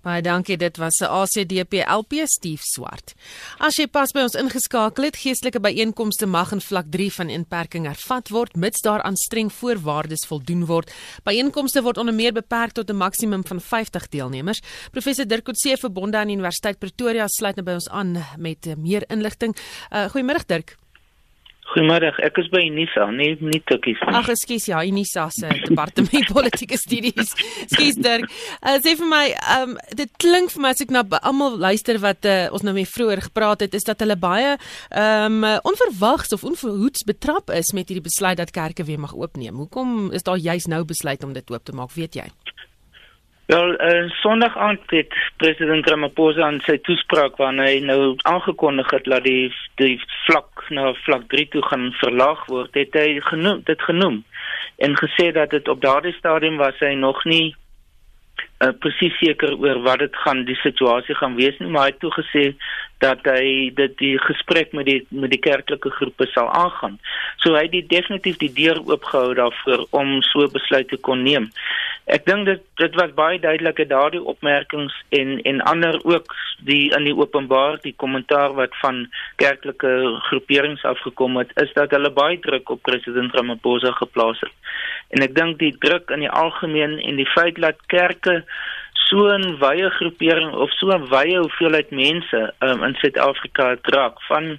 [0.00, 3.14] Baie dankie, dit was 'n ACDP LP Steve Swart.
[3.58, 7.86] As jy pas by ons ingeskakel het, geestelike byeenkomste mag in vlak 3 van inperking
[7.86, 10.90] hervat word mits daaraan streng voorwaardes voldoen word.
[11.22, 14.60] Byeenkomste word onder meer beperk tot 'n maksimum van 50 deelnemers.
[14.90, 19.56] Professor Dirk Coetzee verbonde aan Universiteit Pretoria sluit nou by ons aan met meer inligting.
[19.92, 20.78] Uh, Goeiemôre Dirk.
[21.70, 24.14] Goeiemôre, ek is by Unisa, nie nie Tikkies nie.
[24.18, 27.30] Ag, ekskuus, ja, Unisa se departement politieke studies.
[27.62, 28.26] Ekskuus Dirk.
[28.58, 32.00] Uh, sê vir my, ehm um, dit klink vir my as ek na almal luister
[32.02, 36.34] wat uh, ons nou mee vroeër gepraat het, is dat hulle baie ehm um, onverwags
[36.34, 39.62] of onverhoeds betrap is met hierdie besluit dat kerke weer mag oopneem.
[39.62, 42.26] Hoekom is daar juis nou besluit om dit oop te maak, weet jy?
[43.50, 49.08] Wel, uh, Sondag aand het president Ramaphosa aan sy toespraak waarin hy nou aangekondig het
[49.10, 49.48] dat die
[49.80, 49.96] die
[50.28, 54.20] vlak na vlak 3 toe gaan verlaag word, het hy genoem dit genoem
[54.86, 57.48] en gesê dat dit op daardie stadium was hy nog nie
[58.62, 62.00] uh, presies seker oor wat dit gaan die situasie gaan wees nie, maar hy het
[62.06, 62.44] toe gesê
[63.00, 66.98] dat hy dit die gesprek met die met die kerklike groepe sal aangaan.
[67.40, 71.48] So hy het die, definitief die deur oopgehou daarvoor om so besluit te kon neem.
[72.10, 76.34] Ek dink dit dit was baie duidelik dat daardie opmerkings en en ander ook
[76.68, 79.06] die in die openbaar die kommentaar wat van
[79.40, 79.92] kerklike
[80.28, 84.52] groeperings afgekom het is dat hulle baie druk op president Ramaphosa geplaas het.
[85.16, 88.42] En ek dink die druk in die algemeen en die feit dat kerke
[89.10, 94.58] so 'n wye groepering of so 'n wye hoeveelheid mense um, in Suid-Afrika dra van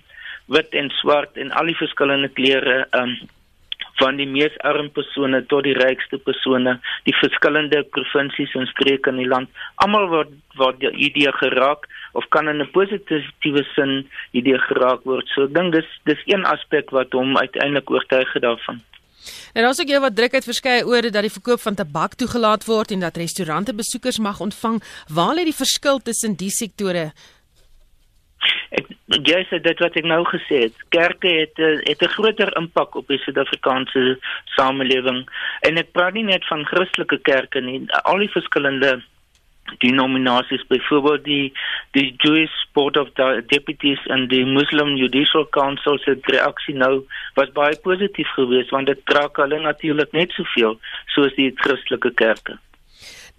[0.56, 3.16] wit en swart en al die verskillende kleure um,
[4.02, 9.22] van die mees arm persone tot die rykste persone, die verskillende provinsies en streke in
[9.22, 9.50] die land,
[9.86, 11.88] almal word word die idee geraak
[12.20, 13.94] of kan in 'n positiewe sin
[14.32, 15.28] idee geraak word.
[15.34, 18.82] So ek dink dis dis een aspek wat hom uiteindelik oortuig het daarvan.
[19.54, 22.92] En also gee wat druk uit verskeie ore dat die verkoop van tabak toegelaat word
[22.92, 24.82] en dat restaurante besoekers mag ontvang.
[25.08, 27.12] Waar lê die verskil tussen die sektore?
[28.72, 30.84] Ek jy sê dit wat ek nou gesê het.
[30.96, 34.18] Kerke het eh, het 'n groter impak op die Suid-Afrikaanse
[34.56, 35.28] samelewing
[35.68, 39.02] en ek praat nie net van Christelike kerke nie, al die verskillende
[39.78, 41.54] denominasies byvoorbeeld die
[41.92, 43.10] die Jewish Board of
[43.48, 47.04] Deputies en die Muslim Judicial Council se reaksie nou
[47.36, 50.80] was baie positief geweest want dit trek hulle natuurlik net soveel
[51.16, 52.60] soos die Christelike kerke.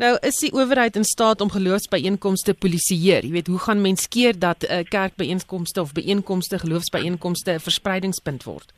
[0.01, 3.25] Nou is die owerheid in staat om geloofsbyeenkomste polisieer.
[3.25, 8.45] Jy weet, hoe gaan mens keer dat 'n uh, kerkbyeenkomste of byeenkomste geloofsbyeenkomste 'n verspreidingspunt
[8.45, 8.73] word?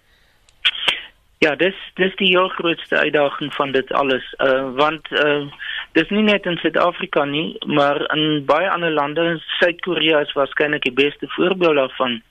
[1.38, 4.34] Ja, dis dis die heel grootste uitdaging van dit alles.
[4.38, 5.46] Uh want uh
[5.94, 10.96] dis nie net in Suid-Afrika nie, maar in baie ander lande, Suid-Korea is waarskynlik die
[11.04, 12.22] beste voorbeeld daarvan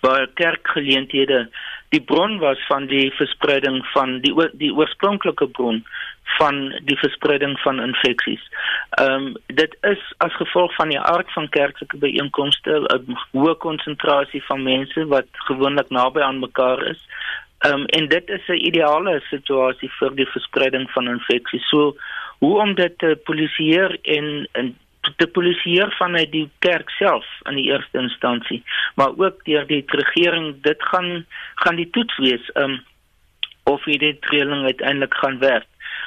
[0.00, 1.48] waar kerkgeleenthede
[1.88, 5.84] die bron was van die verspreiding van die die oorspronklike bron
[6.38, 8.42] van die verspreiding van infeksies.
[9.00, 14.42] Ehm um, dit is as gevolg van die aard van kerklike byeenkomste 'n hoë konsentrasie
[14.48, 17.00] van mense wat gewoonlik naby aan mekaar is.
[17.58, 21.68] Ehm um, en dit is 'n ideale situasie vir die verspreiding van infeksies.
[21.68, 21.96] So
[22.38, 24.74] hoe om dit te polisieer en, en
[25.16, 28.62] te polisieer vanuit die kerk self in die eerste instansie,
[28.94, 32.80] maar ook deur die regering, dit gaan gaan die toets wees um
[33.66, 35.66] of hierdie reëling uiteindelik gaan werk.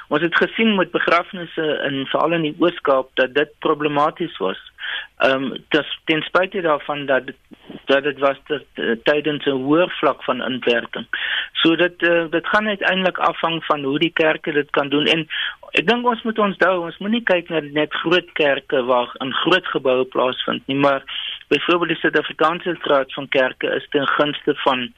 [0.10, 4.60] Ons het gesien met begrafnisse in veral in die Oos-Kaap dat dit problematies was.
[5.26, 7.30] Ehm um, dis ten spyte daarvan dat
[7.86, 11.06] dat dit was dat uh, tydens 'n hoër vlak van inwerking.
[11.54, 15.28] So dit uh, dit gaan uiteindelik afhang van hoe die kerke dit kan doen en
[15.78, 19.34] ek dink ons moet ons dou ons moenie kyk na net groot kerke waar in
[19.44, 21.04] groot geboue plaasvind nie, maar
[21.54, 24.90] byvoorbeeld die Suid-Afrikaanse Raad van Kerke is ten gunste van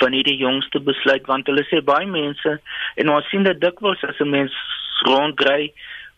[0.00, 2.56] van hierdie jongste besluit want hulle sê baie mense
[3.02, 4.54] en ons sien dit dikwels as 'n mens
[5.06, 5.72] ronddry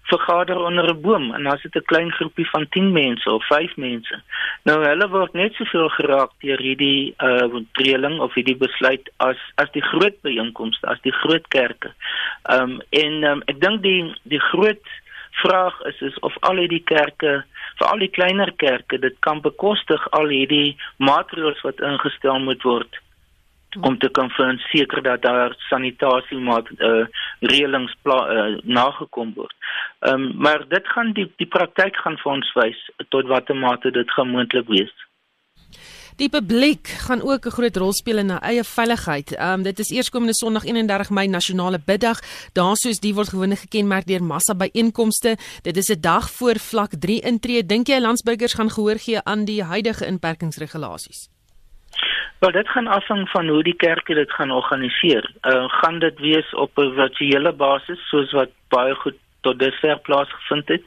[0.09, 3.77] vergader onder 'n boom en as dit 'n klein groepie van 10 mense of 5
[3.77, 4.23] mense.
[4.63, 9.71] Nou hulle word net soveel geraak deur hierdie uh reëling of hierdie besluit as as
[9.73, 11.93] die groot byeenkomste, as die groot kerke.
[12.51, 14.85] Um en um, ek dink die die groot
[15.43, 17.45] vraag is is of al hierdie kerke
[17.79, 22.99] vir al die kleiner kerke dit kan bekostig al hierdie maatreëls wat ingestel moet word
[23.81, 27.05] om te kan verseker dat daar sanitasie maat uh,
[27.41, 29.55] reëlings uh, nagekom word.
[30.01, 33.91] Ehm um, maar dit gaan die die praktyk gaan vir ons wys tot watter mate
[33.91, 34.95] dit gemoontlik wees.
[36.19, 39.37] Die publiek gaan ook 'n groot rol speel in eie veiligheid.
[39.37, 42.19] Ehm um, dit is eerskomende Sondag 31 Mei nasionale biddag.
[42.53, 45.37] Daarsoos die word gewoonlik gekenmerk deur massa byeenkomste.
[45.63, 47.67] Dit is 'n dag voor vlak 3 intree.
[47.67, 51.38] Dink jy landsburgers gaan gehoor gee aan die huidige inperkingsregulasies?
[52.39, 55.31] Wel dit gaan afhang van hoe die kerke dit gaan organiseer.
[55.43, 60.69] Uh gaan dit wees op 'n virtuele basis soos wat baie goed tot dusver plaasgevind
[60.69, 60.85] het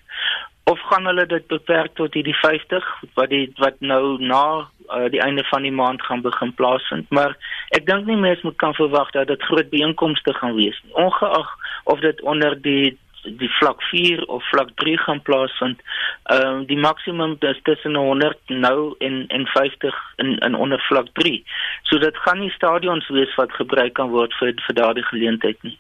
[0.64, 5.22] of gaan hulle dit beperk tot hierdie 50 wat die wat nou na uh, die
[5.22, 7.10] einde van die maand gaan begin plaasvind.
[7.10, 7.38] Maar
[7.78, 10.94] ek dink nie mense moet kan verwag dat dit groot byeenkomste gaan wees nie.
[10.94, 15.82] Ongeag of dit onder die die vlak 4 of vlak 3 gaan plaasvind.
[16.24, 21.08] Ehm uh, die maksimum is tussen 100 nou en en 50 in in onder vlak
[21.14, 21.44] 3.
[21.84, 25.78] So dit gaan nie stadions wees wat gebruik kan word vir vir daardie geleentheid nie.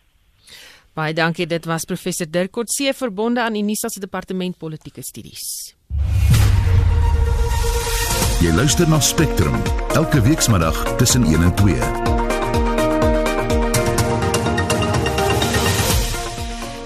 [0.93, 1.47] Baie dankie.
[1.47, 5.75] Dit was professor Dirk Kotse verbonde aan Unisa se departement politieke studies.
[8.41, 9.55] Jy luister na Spectrum
[9.95, 12.00] elke weekmiddag tussen 1 en 2.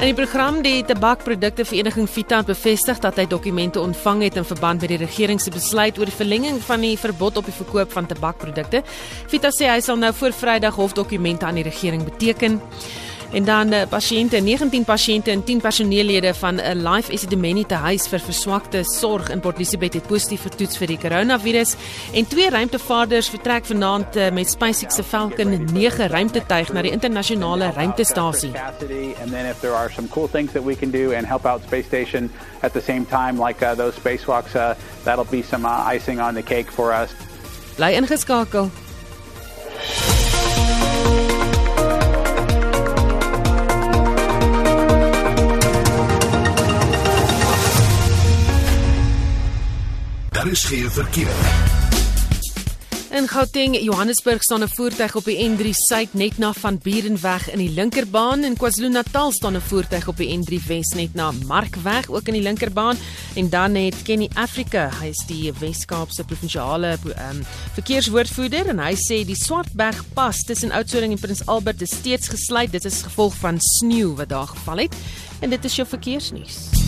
[0.05, 4.83] In die program die Tabakprodukte Vereniging Vita bevestig dat hy dokumente ontvang het in verband
[4.83, 8.05] met die regering se besluit oor die verlenging van die verbod op die verkoop van
[8.05, 8.83] tabakprodukte.
[9.31, 12.61] Vita sê hy sal nou voor Vrydag hofdokumente aan die regering beteken.
[13.31, 18.07] En dan uh, pasiënte, 19 pasiënte en 10 personeellede van 'n Life Esidimeni te huis
[18.07, 21.75] vir verswakte sorg in Port Elizabeth het positief vertoets vir die coronavirus
[22.13, 27.71] en twee ruimtevaarders vertrek vanaand uh, met SpaceX se Falcon 9 ruimtetuig na die internasionale
[27.71, 28.51] ruimtestasie.
[29.21, 31.61] And then if there are some cool things that we can do and help out
[31.63, 35.95] space station at the same time like uh, those spacewalks uh, that'll be some uh,
[35.95, 37.09] icing on the cake for us.
[37.77, 38.69] Bly ingeskakel.
[50.55, 51.35] Is geen verkeer.
[53.11, 57.57] In Gauteng, Johannesburg staan 'n voertuig op die N3 suid net na van Burenweg in
[57.57, 62.27] die linkerbaan en KwaZulu-Natal staan 'n voertuig op die N3 wes net na Markweg ook
[62.27, 62.97] in die linkerbaan
[63.35, 69.25] en dan het Kenny Africa, hy is die Wes-Kaapse provinsiale um, verkeerswoordvoerder en hy sê
[69.25, 72.71] die Swartberg pas tussen Oudtshoorn en Prins Albert is steeds gesluit.
[72.71, 74.95] Dit is gevolg van sneeu wat daar geval het
[75.39, 76.84] en dit is jou verkeersnuus.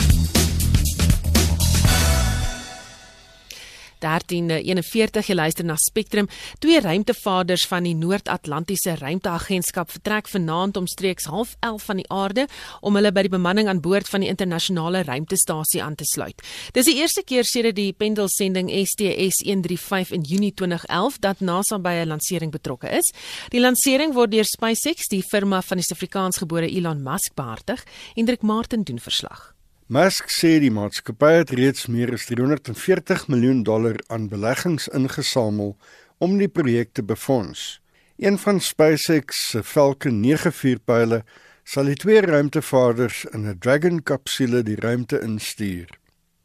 [4.00, 6.28] 1341 jy luister na Spectrum.
[6.60, 12.48] Twee ruimtevaarders van die Noord-Atlantiese Ruimteagentskap vertrek vanaand omstreeks 11:30 van die aarde
[12.82, 16.42] om hulle by die bemanning aan boord van die internasionale ruimtestasie aan te sluit.
[16.74, 22.08] Dis die eerste keer sedert die pendelsending STS-135 in Junie 2011 dat NASA by 'n
[22.08, 23.14] lansering betrokke is.
[23.50, 27.84] Die lansering word deur SpaceX, die firma van die Suid-Afrikaansgebore Elon Musk, behartig.
[28.16, 29.57] Hendrik Martin doen verslag.
[29.88, 35.78] Musk sê die maatskappy het reeds meer as 340 miljoen dollar aan beleggings ingesamel
[36.19, 37.80] om die projek te befonds.
[38.19, 41.21] Een van SpaceX se Falcon 9 vuurpyle
[41.63, 45.88] sal die twee ruimtevaarders in 'n Dragon kapsule die ruimte instuur.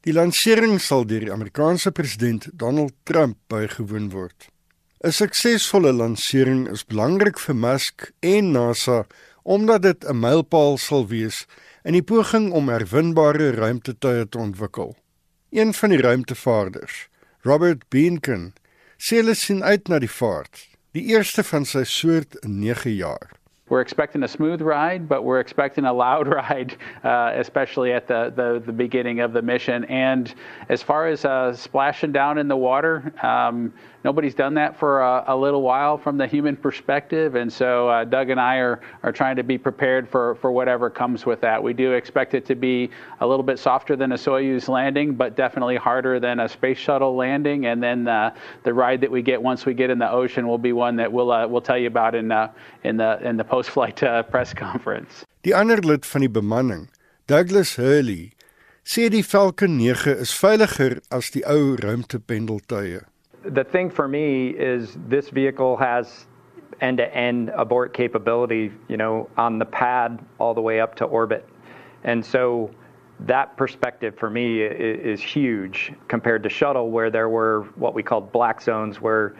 [0.06, 4.46] Die lansering sal deur die Amerikaanse president Donald Trump bygewoon word.
[5.02, 9.04] 'n Suksesvolle lansering is belangrik vir Musk en NASA
[9.42, 11.46] omdat dit 'n mylpaal sal wees
[11.82, 14.94] in die poging om herwinbare ruimtetuie te ontwikkel.
[15.50, 17.08] Een van die ruimtevaarders,
[17.42, 18.52] Robert Beanken,
[18.96, 23.32] sê hulle sien uit na die vaart, die eerste van sy soort in 9 jaar.
[23.68, 28.32] We're expecting a smooth ride, but we're expecting a loud ride, uh, especially at the,
[28.36, 29.84] the, the beginning of the mission.
[29.86, 30.32] And
[30.68, 33.72] as far as uh, splashing down in the water, um,
[34.04, 37.34] nobody's done that for a, a, little while from the human perspective.
[37.34, 40.90] And so uh, Doug and I are, are trying to be prepared for, for whatever
[40.90, 41.62] comes with that.
[41.62, 45.36] We do expect it to be a little bit softer than a Soyuz landing, but
[45.36, 47.66] definitely harder than a space shuttle landing.
[47.66, 50.58] And then uh, the ride that we get once we get in the ocean will
[50.58, 52.52] be one that we'll, uh, we'll tell you about in, uh,
[52.84, 55.24] in the, in the post-flight uh, press conference.
[55.42, 56.86] Die ander lid van die bemanning,
[57.26, 58.30] Douglas Hurley,
[58.86, 63.02] sê die Falcon 9 is veiliger as die ou ruimtependeltuie.
[63.44, 66.26] The thing for me is this vehicle has
[66.80, 71.48] end-to-end abort capability, you know, on the pad all the way up to orbit.
[72.04, 72.70] And so
[73.20, 78.32] that perspective for me is, huge compared to shuttle where there were what we called
[78.32, 79.36] black zones where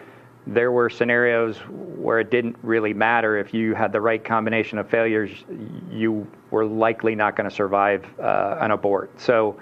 [0.47, 4.89] there were scenarios where it didn't really matter if you had the right combination of
[4.89, 5.31] failures
[5.91, 9.57] you were likely not going to survive uh, an abort so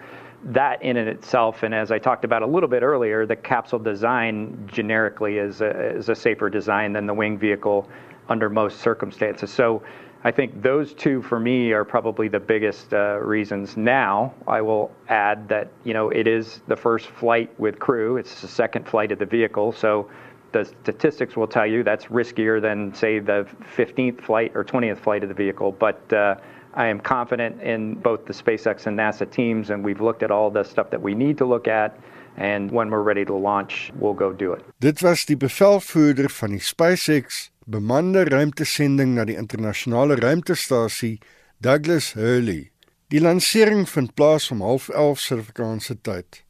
[0.45, 3.79] that in and itself, and as I talked about a little bit earlier, the capsule
[3.79, 7.89] design generically is a, is a safer design than the wing vehicle
[8.29, 9.51] under most circumstances.
[9.51, 9.83] So
[10.23, 13.77] I think those two for me are probably the biggest uh, reasons.
[13.77, 18.17] Now, I will add that you know it is the first flight with crew.
[18.17, 20.11] It's the second flight of the vehicle, so
[20.53, 25.23] the statistics will tell you that's riskier than say the 15th flight or 20th flight
[25.23, 25.73] of the vehicle.
[25.73, 26.37] But uh,
[26.75, 30.51] I am confident in both the SpaceX and NASA teams, and we've looked at all
[30.51, 31.99] the stuff that we need to look at.
[32.37, 34.63] And when we're ready to launch, we'll go do it.
[34.79, 41.19] Dit was die bevelvoerder van die SpaceX bemande ruimtesending na die internasionale ruimtestasie,
[41.59, 42.71] Douglas Hurley.
[43.11, 46.45] Die lansering vind plaas om 11:30 Suid-Afrikaanse tyd.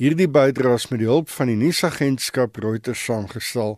[0.00, 3.76] Hierdie bydraes met die hulp van die nuusagentskap Reuters saamgestel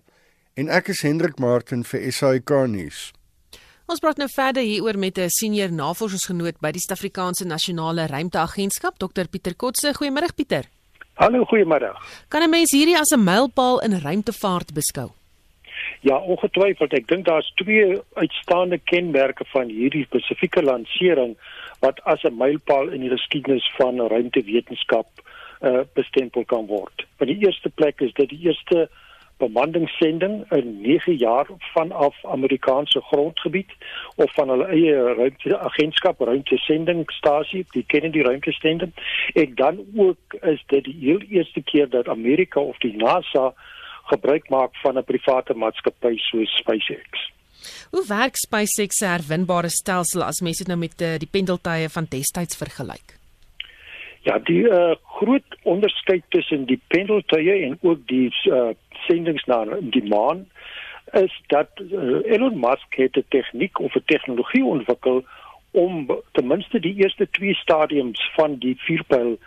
[0.54, 3.10] en ek is Hendrik Martin vir SAK nuus.
[3.92, 9.28] Ons praat nou verder hieroor met 'n senior navorsingsgenoot by die Suid-Afrikaanse Nasionale Ruimteagentskap, Dr
[9.28, 9.92] Pieter Kotse.
[9.92, 10.64] Goeiemôre Pieter.
[11.16, 11.92] Hallo, goeiemôre.
[12.28, 15.10] Kan 'n mens hierdie as 'n mylpaal in ruimtevaart beskou?
[16.00, 16.92] Ja, ongetwyfeld.
[16.94, 21.36] Ek dink daar's twee uitstaande kenmerke van hierdie spesifieke lansering
[21.80, 25.06] wat as 'n mylpaal in die geskiedenis van ruimtewetenskap
[25.60, 27.06] uh, bestempel kan word.
[27.18, 28.88] Van die eerste plek is dit die eerste
[29.42, 33.72] bemandingssending in 9 jaar vanaf Amerikaanse grondgebied
[34.16, 38.92] of van hulle eie ruimteagentskap ruimtesendingstasie die Kennedy ruimtesending
[39.34, 43.52] en dan ook is dit die heel eerste keer dat Amerika of die NASA
[44.12, 47.30] gebruik maak van 'n private maatskappy soos SpaceX.
[47.90, 52.06] Hoe werk SpaceX se herwinbare stelsel as mens dit nou met uh, die pendeltye van
[52.08, 53.18] destyds vergelyk?
[54.22, 58.70] Ja, die uh, groot onderskeid tussen die pendeltye en ook die uh,
[59.06, 60.46] sendings na die maan
[61.12, 65.24] is dat uh, Elon Musk het 'n tegniek of 'n tegnologie ontwikkel
[65.70, 69.38] om ten minste die eerste twee stadiums van die vierpyl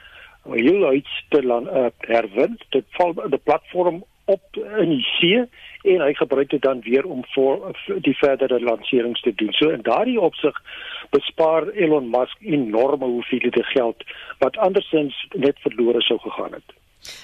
[0.43, 2.59] heel uit te lan uh, herwin.
[2.69, 5.43] Dit val die platform op in die see
[5.85, 9.53] en hy gebruik dit dan weer om vir die verdere lanserings te doen.
[9.53, 10.57] So in daardie opsig
[11.09, 14.03] bespaar Elon Musk enorme hoeveelhede geld
[14.37, 16.73] wat andersins net verlore sou gegaan het.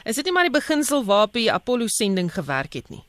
[0.04, 3.04] Is dit nie maar die beginsel waarop die Apollo sending gewerk het nie?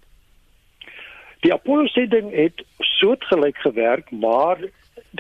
[1.40, 4.58] Die Apollo sending het soortgelyk gewerk, maar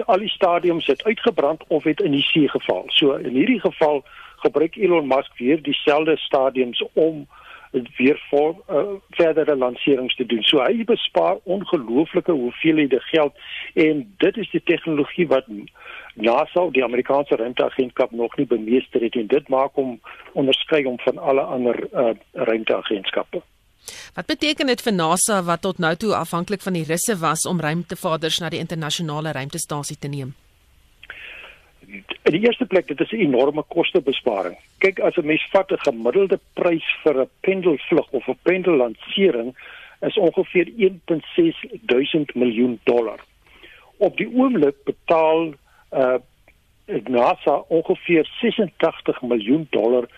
[0.06, 2.84] al die stadiums het uitgebrand of het in die see geval.
[2.88, 4.04] So in hierdie geval
[4.36, 7.26] gebruik Elon Musk weer dieselfde stadiums om
[7.72, 10.42] weer voor uh, verdere lanserings te doen.
[10.42, 13.32] So hy bespaar ongelooflike hoeveelhede geld
[13.74, 15.48] en dit is die tegnologie wat
[16.14, 20.00] NASA, die Amerikaanse ruimteagentskap nog nie bemeester het en dit maak hom
[20.32, 23.42] onderskei om van alle ander uh, ruimteagentskappe.
[24.14, 27.60] Wat beteken dit vir NASA wat tot nou toe afhanklik van die Russe was om
[27.60, 30.34] ruimtevaarders na die internasionale ruimtestasie te neem?
[31.92, 34.56] In die eerste plek, dit is 'n enorme kostebesparing.
[34.78, 39.54] Kyk, as 'n mens vat 'n gemiddelde prys vir 'n pendelvlug of 'n pendellansering
[40.00, 43.20] is ongeveer 1.6 duisend miljoen dollar.
[43.96, 45.54] Op die oomblik betaal
[45.92, 46.18] uh
[47.08, 50.08] NASA ongeveer 86 miljoen dollar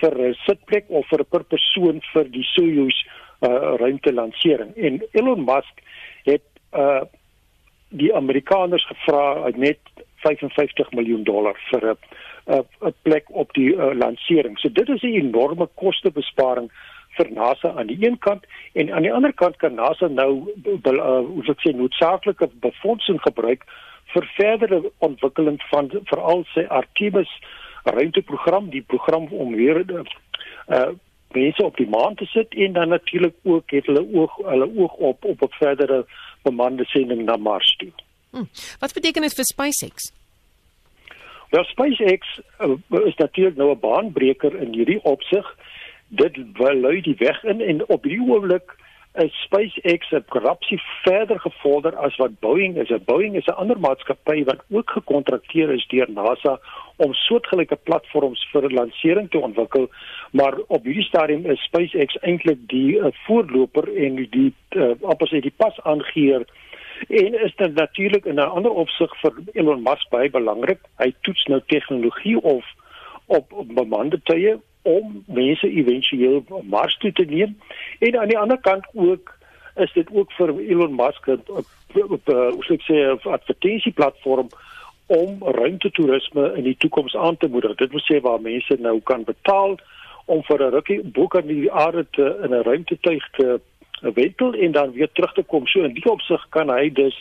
[0.00, 3.06] vir 'n sitplek of vir 'n per persoon vir die Soyuz
[3.40, 4.76] uh ruimtelansering.
[4.76, 5.82] En Elon Musk
[6.24, 7.02] het uh
[7.88, 9.78] die Amerikaners gevra net
[10.24, 11.96] 55 miljoen dollar vir 'n
[12.48, 14.58] 'n plek op die uh, lansering.
[14.58, 16.70] So dit is 'n enorme kostebesparing
[17.16, 20.30] vir NASA aan die een kant en aan die ander kant kan NASA nou
[20.64, 23.64] uh, hoe sou ek sê noodsaaklike befondsing gebruik
[24.14, 27.32] vir verdere ontwikkeling van veral sy Artemis
[27.84, 29.84] ruimteprogram, die program om weer
[30.68, 30.88] uh
[31.36, 34.92] mense op die maan te sit en dan natuurlik ook het hulle oog hulle oog
[34.92, 36.06] op op 'n verdere
[36.42, 37.92] bemande sending na Mars toe.
[38.30, 38.48] Hm.
[38.80, 40.12] Wat beteken dit vir SpaceX?
[41.50, 45.56] Wel SpaceX uh, is natuurlik nou 'n baanbreker in hierdie opsig.
[46.08, 48.76] Dit lui die weg in en op die oomblik
[49.12, 52.92] is SpaceX se korrupsie verder gevorder as wat Boeing is.
[53.04, 56.58] Boeing is 'n ander maatskappy wat ook gekontrakteer is deur NASA
[56.96, 59.90] om soortgelyke platforms vir lansering te ontwikkel,
[60.30, 65.56] maar op hierdie stadium is SpaceX eintlik die uh, voorloper en die uh, opposite die
[65.56, 66.46] pas aangeheer
[67.08, 70.78] en is dit natuurlik in 'n ander opsig vir Elon Musk baie belangrik.
[70.96, 72.64] Hy toets nou tegnologie of
[73.26, 77.58] op, op bemande tye om mense éventueel Mars toe te neem.
[77.98, 79.36] En aan die ander kant ook
[79.76, 84.48] is dit ook vir Elon Musk hoe sou ek sê 'n advertensieplatform
[85.06, 87.74] om ruimtetoerisme in die toekoms aan te moedig.
[87.74, 89.78] Dit wil sê waar mense nou kan betaal
[90.28, 93.60] om vir 'n rukkie boek aan die aarde te in 'n ruimtetuig te
[94.00, 95.66] wentel en dan weer terug te kom.
[95.66, 97.16] So in die opsig kan hy dus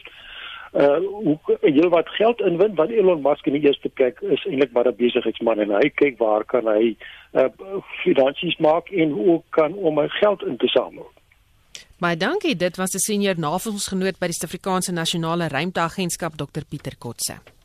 [0.73, 4.87] uh hoe wat geld inwin want Elon Musk in die eerste plek is eintlik maar
[4.87, 6.95] 'n besigheidsman en hy kyk waar kan hy
[7.33, 7.49] uh
[8.03, 11.07] finansies maak en hoe kan om hy geld in te samel.
[11.99, 12.55] Baie dankie.
[12.55, 17.56] Dit was 'n senior navorsingsgenoot by die Suid-Afrikaanse Nasionale Ruimteagentskap Dr Pieter Kotse.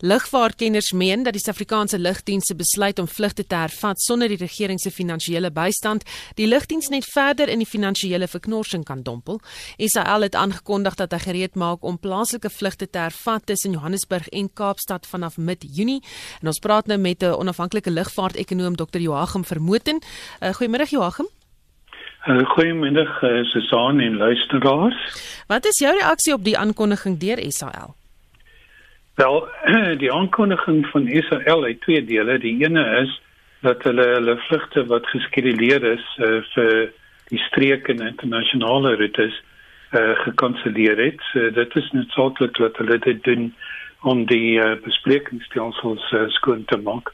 [0.00, 4.92] Lugvaartkenners meen dat die Suid-Afrikaanse lugdienste besluit om vlugte te hervat sonder die regering se
[4.94, 6.04] finansiële bystand,
[6.38, 9.40] die lugdiens net verder in die finansiële verknorsing kan dompel.
[9.76, 14.52] SAL het aangekondig dat hy gereed maak om plaaslike vlugte te hervat tussen Johannesburg en
[14.54, 15.98] Kaapstad vanaf mid-Junie.
[16.40, 18.98] En ons praat nou met 'n onafhanklike lugvaartekonoom Dr.
[18.98, 19.98] Joachim Vermoten.
[20.40, 21.26] Uh, Goeiemôre Joachim.
[22.26, 24.96] Uh, Goeiemiddag uh, Susan en luisteraars.
[25.46, 27.96] Wat is jou reaksie op die aankondiging deur SAL?
[29.18, 29.48] Wel,
[30.02, 32.38] die aankondiging van Israel het twee dele.
[32.38, 33.22] Die ene is
[33.60, 36.92] dat hulle hulle vlugte wat geskeduleer is uh, vir
[37.32, 39.40] die streek en internasionale roetes
[39.90, 41.26] uh, gekanselleer het.
[41.32, 43.50] So, dit is noodsaaklik dat hulle dit doen
[44.06, 47.10] om die uh, besprekingsstelsels uh, skoon te maak.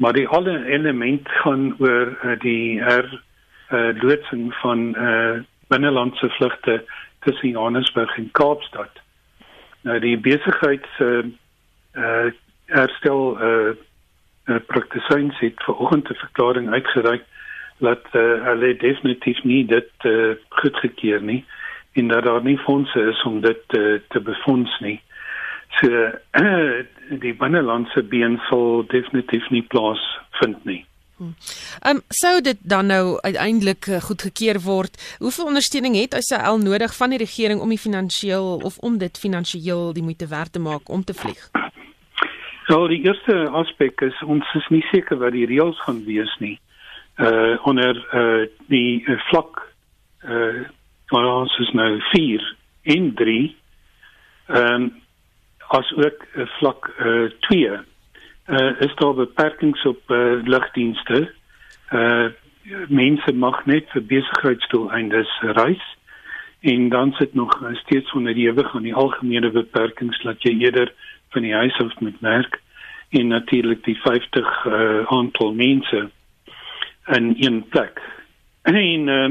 [0.00, 6.80] Maar die alle element gaan oor uh, die her uh, loodsing van uh, binnelandse vlugte
[7.20, 9.03] tussen Johannesburg en Kaapstad.
[9.84, 11.24] Nou die besigheids uh
[11.94, 12.32] uh
[12.72, 13.74] herstel uh,
[14.48, 17.24] uh praktisyns het vanoggend 'n verklaring uitgereik
[17.78, 21.44] dat uh, hulle definitief nie dit uh, goedgekeur nie
[21.92, 25.00] en dat daar nie fondse is om dit uh, te befonds nie.
[25.80, 26.84] So uh,
[27.24, 30.84] die binnelandse been sal definitief nie plaas vind nie.
[31.18, 35.16] Ehm um, sou dit dan nou uiteindelik uh, goedgekeur word.
[35.18, 39.92] Hoeveel ondersteuning het Israel nodig van die regering om die finansiëel of om dit finansiëel
[39.92, 41.50] die moeite werd te maak om te vlieg?
[42.66, 46.58] So die eerste aspek is ons is nie seker wat die reëls gaan wees nie.
[47.16, 49.62] Uh onder uh die uh, vlak
[50.24, 50.64] uh
[51.12, 53.56] maar ons is nou 4 en 3
[54.46, 54.92] ehm um,
[55.68, 57.78] as ook uh, vlak uh 2
[58.46, 61.32] uh is daar beperkings op uh, lugdienste.
[61.90, 62.28] Uh
[62.88, 65.84] mense mag net vir besigheidsdoeleindes reis
[66.60, 70.92] en dan sit nog steeds onder die ewig aan die algemene beperkings dat jy eerder
[71.28, 72.60] van die huis af met werk
[73.10, 76.10] en natuurlik die 50 uh, aantal mense
[77.06, 78.00] in een plek.
[78.62, 79.30] En uh,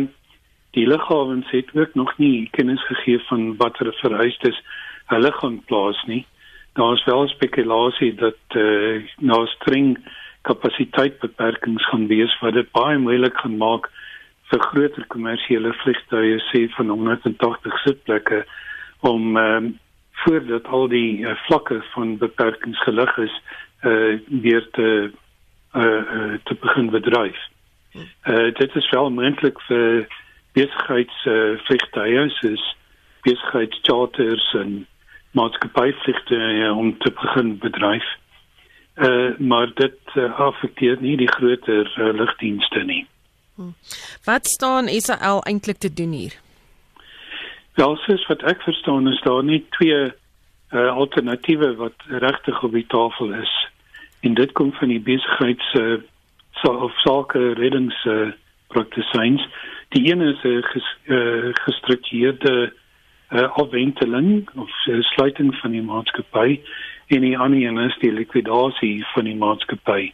[0.72, 4.62] die lughawens het ook nog nie kennis gegee van watter vereistes
[5.06, 6.26] hulle gaan plaas nie.
[6.74, 9.98] Daar is wel spekulasie dat uh, nou streng
[10.42, 13.90] kapasiteitbeperkings gaan wees wat dit baie moeilik gaan maak
[14.52, 18.44] vir groter kommersiële vliegtuie sê van 180 sitplekke
[19.00, 19.70] om um,
[20.24, 23.36] voordat al die uh, vlakke van beperkings gelig is
[23.84, 25.12] uh weer te
[25.76, 27.40] uh, uh te begin bedryf.
[28.26, 30.08] Uh dit is wel moontlik vir
[30.54, 32.64] besigheids uh soos
[33.22, 34.88] besigheidscharters en
[35.34, 38.06] maatskappyvliegte uh, om te begin bedryf.
[38.96, 43.06] Uh maar dit uh, affekteer nie die groter uh, lugdienste nie.
[43.56, 43.74] Hm.
[44.26, 46.34] Wat staan Israel eintlik te doen hier?
[47.74, 52.86] Wel, soos wat ek verstaan is daar nie twee uh, alternatiewe wat regtig op die
[52.88, 53.54] tafel is.
[54.22, 55.98] En dit kom van die besigheids uh,
[56.64, 58.30] of sake reddings uh,
[58.68, 59.48] praktisyns.
[59.90, 62.74] Die een is 'n uh, ges, uh, gestruktureerde
[63.34, 66.62] uh, afwenteling of uh, sluiting van die maatskappy
[67.08, 70.12] en die ander een is die likwidasie van die maatskappy.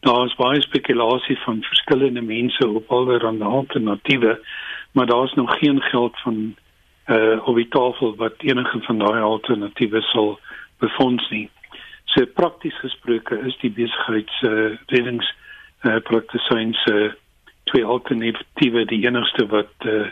[0.00, 4.40] Daar is baie spekulasie van verskillende mense op allerlei alternatiewe,
[4.92, 6.56] maar daar is nog geen geld van
[7.06, 10.38] uh op die tafel wat enige van daai alternatiewe sal
[10.78, 11.50] befonds nie.
[12.04, 15.20] So prakties gesproke is die besigheids uh
[15.82, 17.12] uh praktisyns uh
[17.64, 20.06] twee alternatiewe die enigste wat uh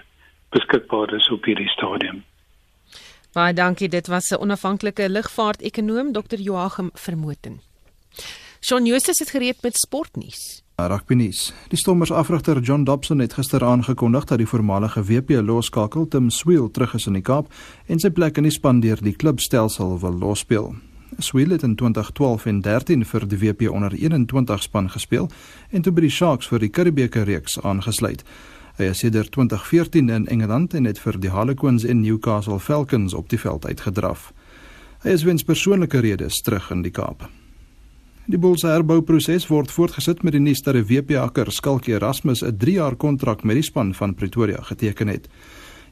[0.51, 2.22] beskikbaar is op hierdie stadium.
[3.32, 6.38] Baie dankie, dit was 'n onafhanklike lugvaart-ekonoom Dr.
[6.38, 7.61] Joachim Vermoten.
[8.61, 10.62] Shaun Justus het gereed met sportnuus.
[10.76, 11.53] Rugbynuus.
[11.68, 16.70] Die Stormers afrigter John Dobson het gister aangekondig dat die voormalige WP loskakel Tim Swiel
[16.70, 17.53] terug is in die Kaap
[17.86, 20.74] en sy plek in die span deur die klubstelsel wil losspeel.
[21.18, 25.30] Swiel het in 2012 en 13 vir die WP onder 21 span gespeel
[25.70, 28.22] en toe by die Sharks vir die Karibeker reeks aangesluit.
[28.79, 33.26] Hy is sedert 2014 in Engeland en het vir die Harlequins en Newcastle Falcons op
[33.29, 34.29] die veld uitgedraf.
[35.03, 37.24] Hy is weens persoonlike redes terug in die Kaap.
[38.31, 42.55] Die Bulls herbouproses word voortgesit met die nuus dat die WP Akker Skalkie Erasmus 'n
[42.55, 45.26] 3-jaar kontrak met die span van Pretoria geteken het.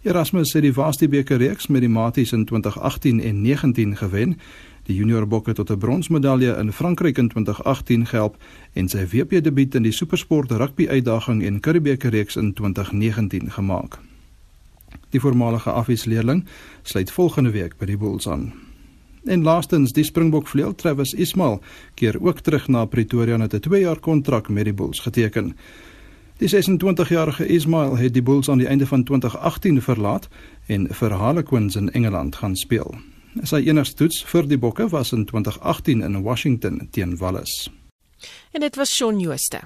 [0.03, 4.39] Erasmus het die Varsity beker reeks met die Maties in 2018 en 19 gewen.
[4.87, 8.37] Die junior bokke tot 'n bronsmedalje in Frankryk in 2018 gehelp
[8.73, 13.99] en sy WP debuut in die Supersport rugby uitdaging en Karibeker reeks in 2019 gemaak.
[15.11, 16.45] Die voormalige afwisleerling
[16.83, 18.53] sluit volgende week by die Bulls aan.
[19.25, 21.61] En laastens, die Springbok vleuel Travis Ismail
[21.95, 25.57] keer ook terug na Pretoria met 'n 2-jaar kontrak met die Bulls geteken.
[26.37, 30.29] Die 26-jarige Ismail het die Bulls aan die einde van 2018 verlaat
[30.67, 32.95] en vir Harlequins in Engeland gaan speel.
[33.45, 37.71] Sy enigste toets vir die Bokke was in 2018 in Washington teen Wallis.
[38.53, 39.61] En dit was Shaun Jooste.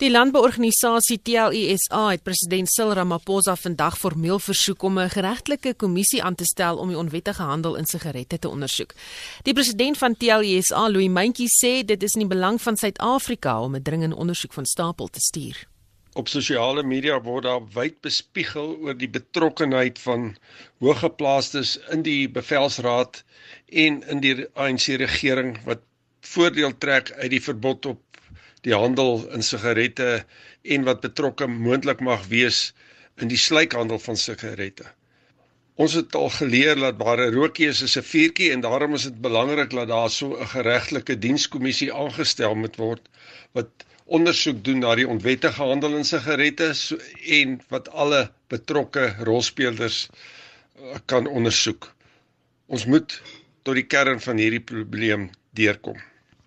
[0.00, 6.34] Die landbouorganisasie TLISA het president Cyril Ramaphosa vandag formeel versoek om 'n geregtelike kommissie aan
[6.34, 8.94] te stel om die onwettige handel in sigarette te ondersoek.
[9.42, 13.74] Die president van TLISA, Louis Mentjie, sê dit is in die belang van Suid-Afrika om
[13.74, 15.69] 'n dringende ondersoek van stapel te stuur.
[16.18, 20.32] Op sosiale media word daar wyd bespiegel oor die betrokkenheid van
[20.82, 23.20] hoëgeplaastes in die bevelsraad
[23.84, 25.84] en in die ANC regering wat
[26.32, 28.22] voordeel trek uit die verbod op
[28.66, 30.08] die handel in sigarette
[30.76, 32.72] en wat betrokke moontlik mag wees
[33.22, 34.88] in die slykhandel van sigarette.
[35.80, 39.06] Ons het al geleer dat waar 'n rookie is, is 'n vuurtjie en daarom is
[39.08, 43.08] dit belangrik dat daar so 'n geregtelike dienskommissie aangestel moet word
[43.52, 46.98] wat ondersoek doen na die onwettige handel in sigarette so,
[47.38, 51.86] en wat alle betrokke rolspelers uh, kan ondersoek.
[52.66, 53.14] Ons moet
[53.62, 55.98] tot die kern van hierdie probleem deurkom.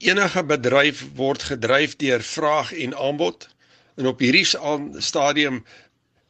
[0.03, 3.47] Enige bedryf word gedryf deur vraag en aanbod.
[3.95, 4.45] En op hierdie
[4.99, 5.61] stadium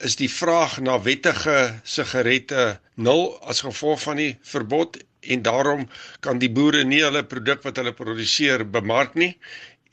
[0.04, 5.86] is die vraag na wettige sigarette nul as gevolg van die verbod en daarom
[6.20, 9.32] kan die boere nie hulle produk wat hulle produseer bemark nie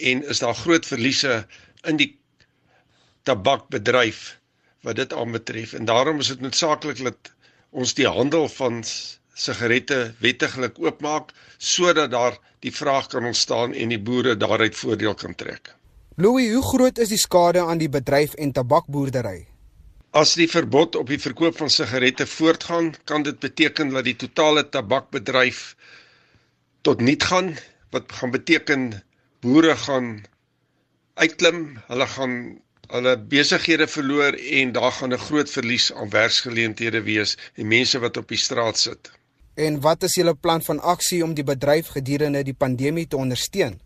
[0.01, 1.47] en is daar groot verliese
[1.89, 2.11] in die
[3.29, 4.39] tabakbedryf
[4.87, 7.33] wat dit aanbetref en daarom is dit noodsaaklik dat
[7.71, 8.81] ons die handel van
[9.35, 15.35] sigarette wettiglik oopmaak sodat daar die vraag kan ontstaan en die boere daaruit voordeel kan
[15.35, 15.75] trek.
[16.21, 19.47] Louis, hoe groot is die skade aan die bedryf en tabakboerdery?
[20.11, 24.67] As die verbod op die verkoop van sigarette voortgaan, kan dit beteken dat die totale
[24.69, 25.77] tabakbedryf
[26.83, 27.55] tot niet gaan
[27.91, 28.91] wat gaan beteken
[29.41, 30.11] boere gaan
[31.15, 32.35] uitklim, hulle gaan
[32.91, 38.17] hulle besighede verloor en daar gaan 'n groot verlies aan werksgeleenthede wees en mense wat
[38.17, 39.11] op die straat sit.
[39.55, 43.81] En wat is julle plan van aksie om die bedryf gedurende die pandemie te ondersteun?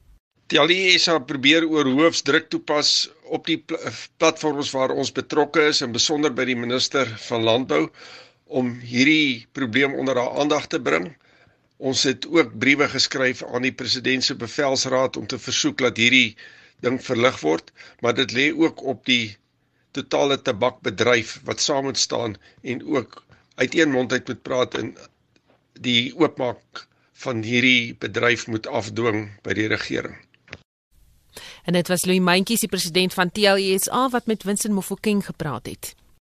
[0.46, 3.74] Die Alliesa probeer oor hoofs druk toepas op die pl
[4.16, 7.88] platforms waar ons betrokke is en besonder by die minister van landbou
[8.44, 11.16] om hierdie probleem onder haar aandag te bring.
[11.84, 16.36] Ons het ook briewe geskryf aan die president se bevelsraad om te versoek dat hierdie
[16.84, 19.36] ding verlig word, maar dit lê ook op die
[19.96, 23.22] totale tabakbedryf wat saam moet staan en ook
[23.54, 24.94] uit een mond uit moet praat en
[25.80, 26.86] die oopmaak
[27.24, 30.16] van hierdie bedryf moet afdwing by die regering.
[31.64, 35.94] En dit was Louis Mentjies, die president van TLSA wat met Winston Mofokeng gepraat het.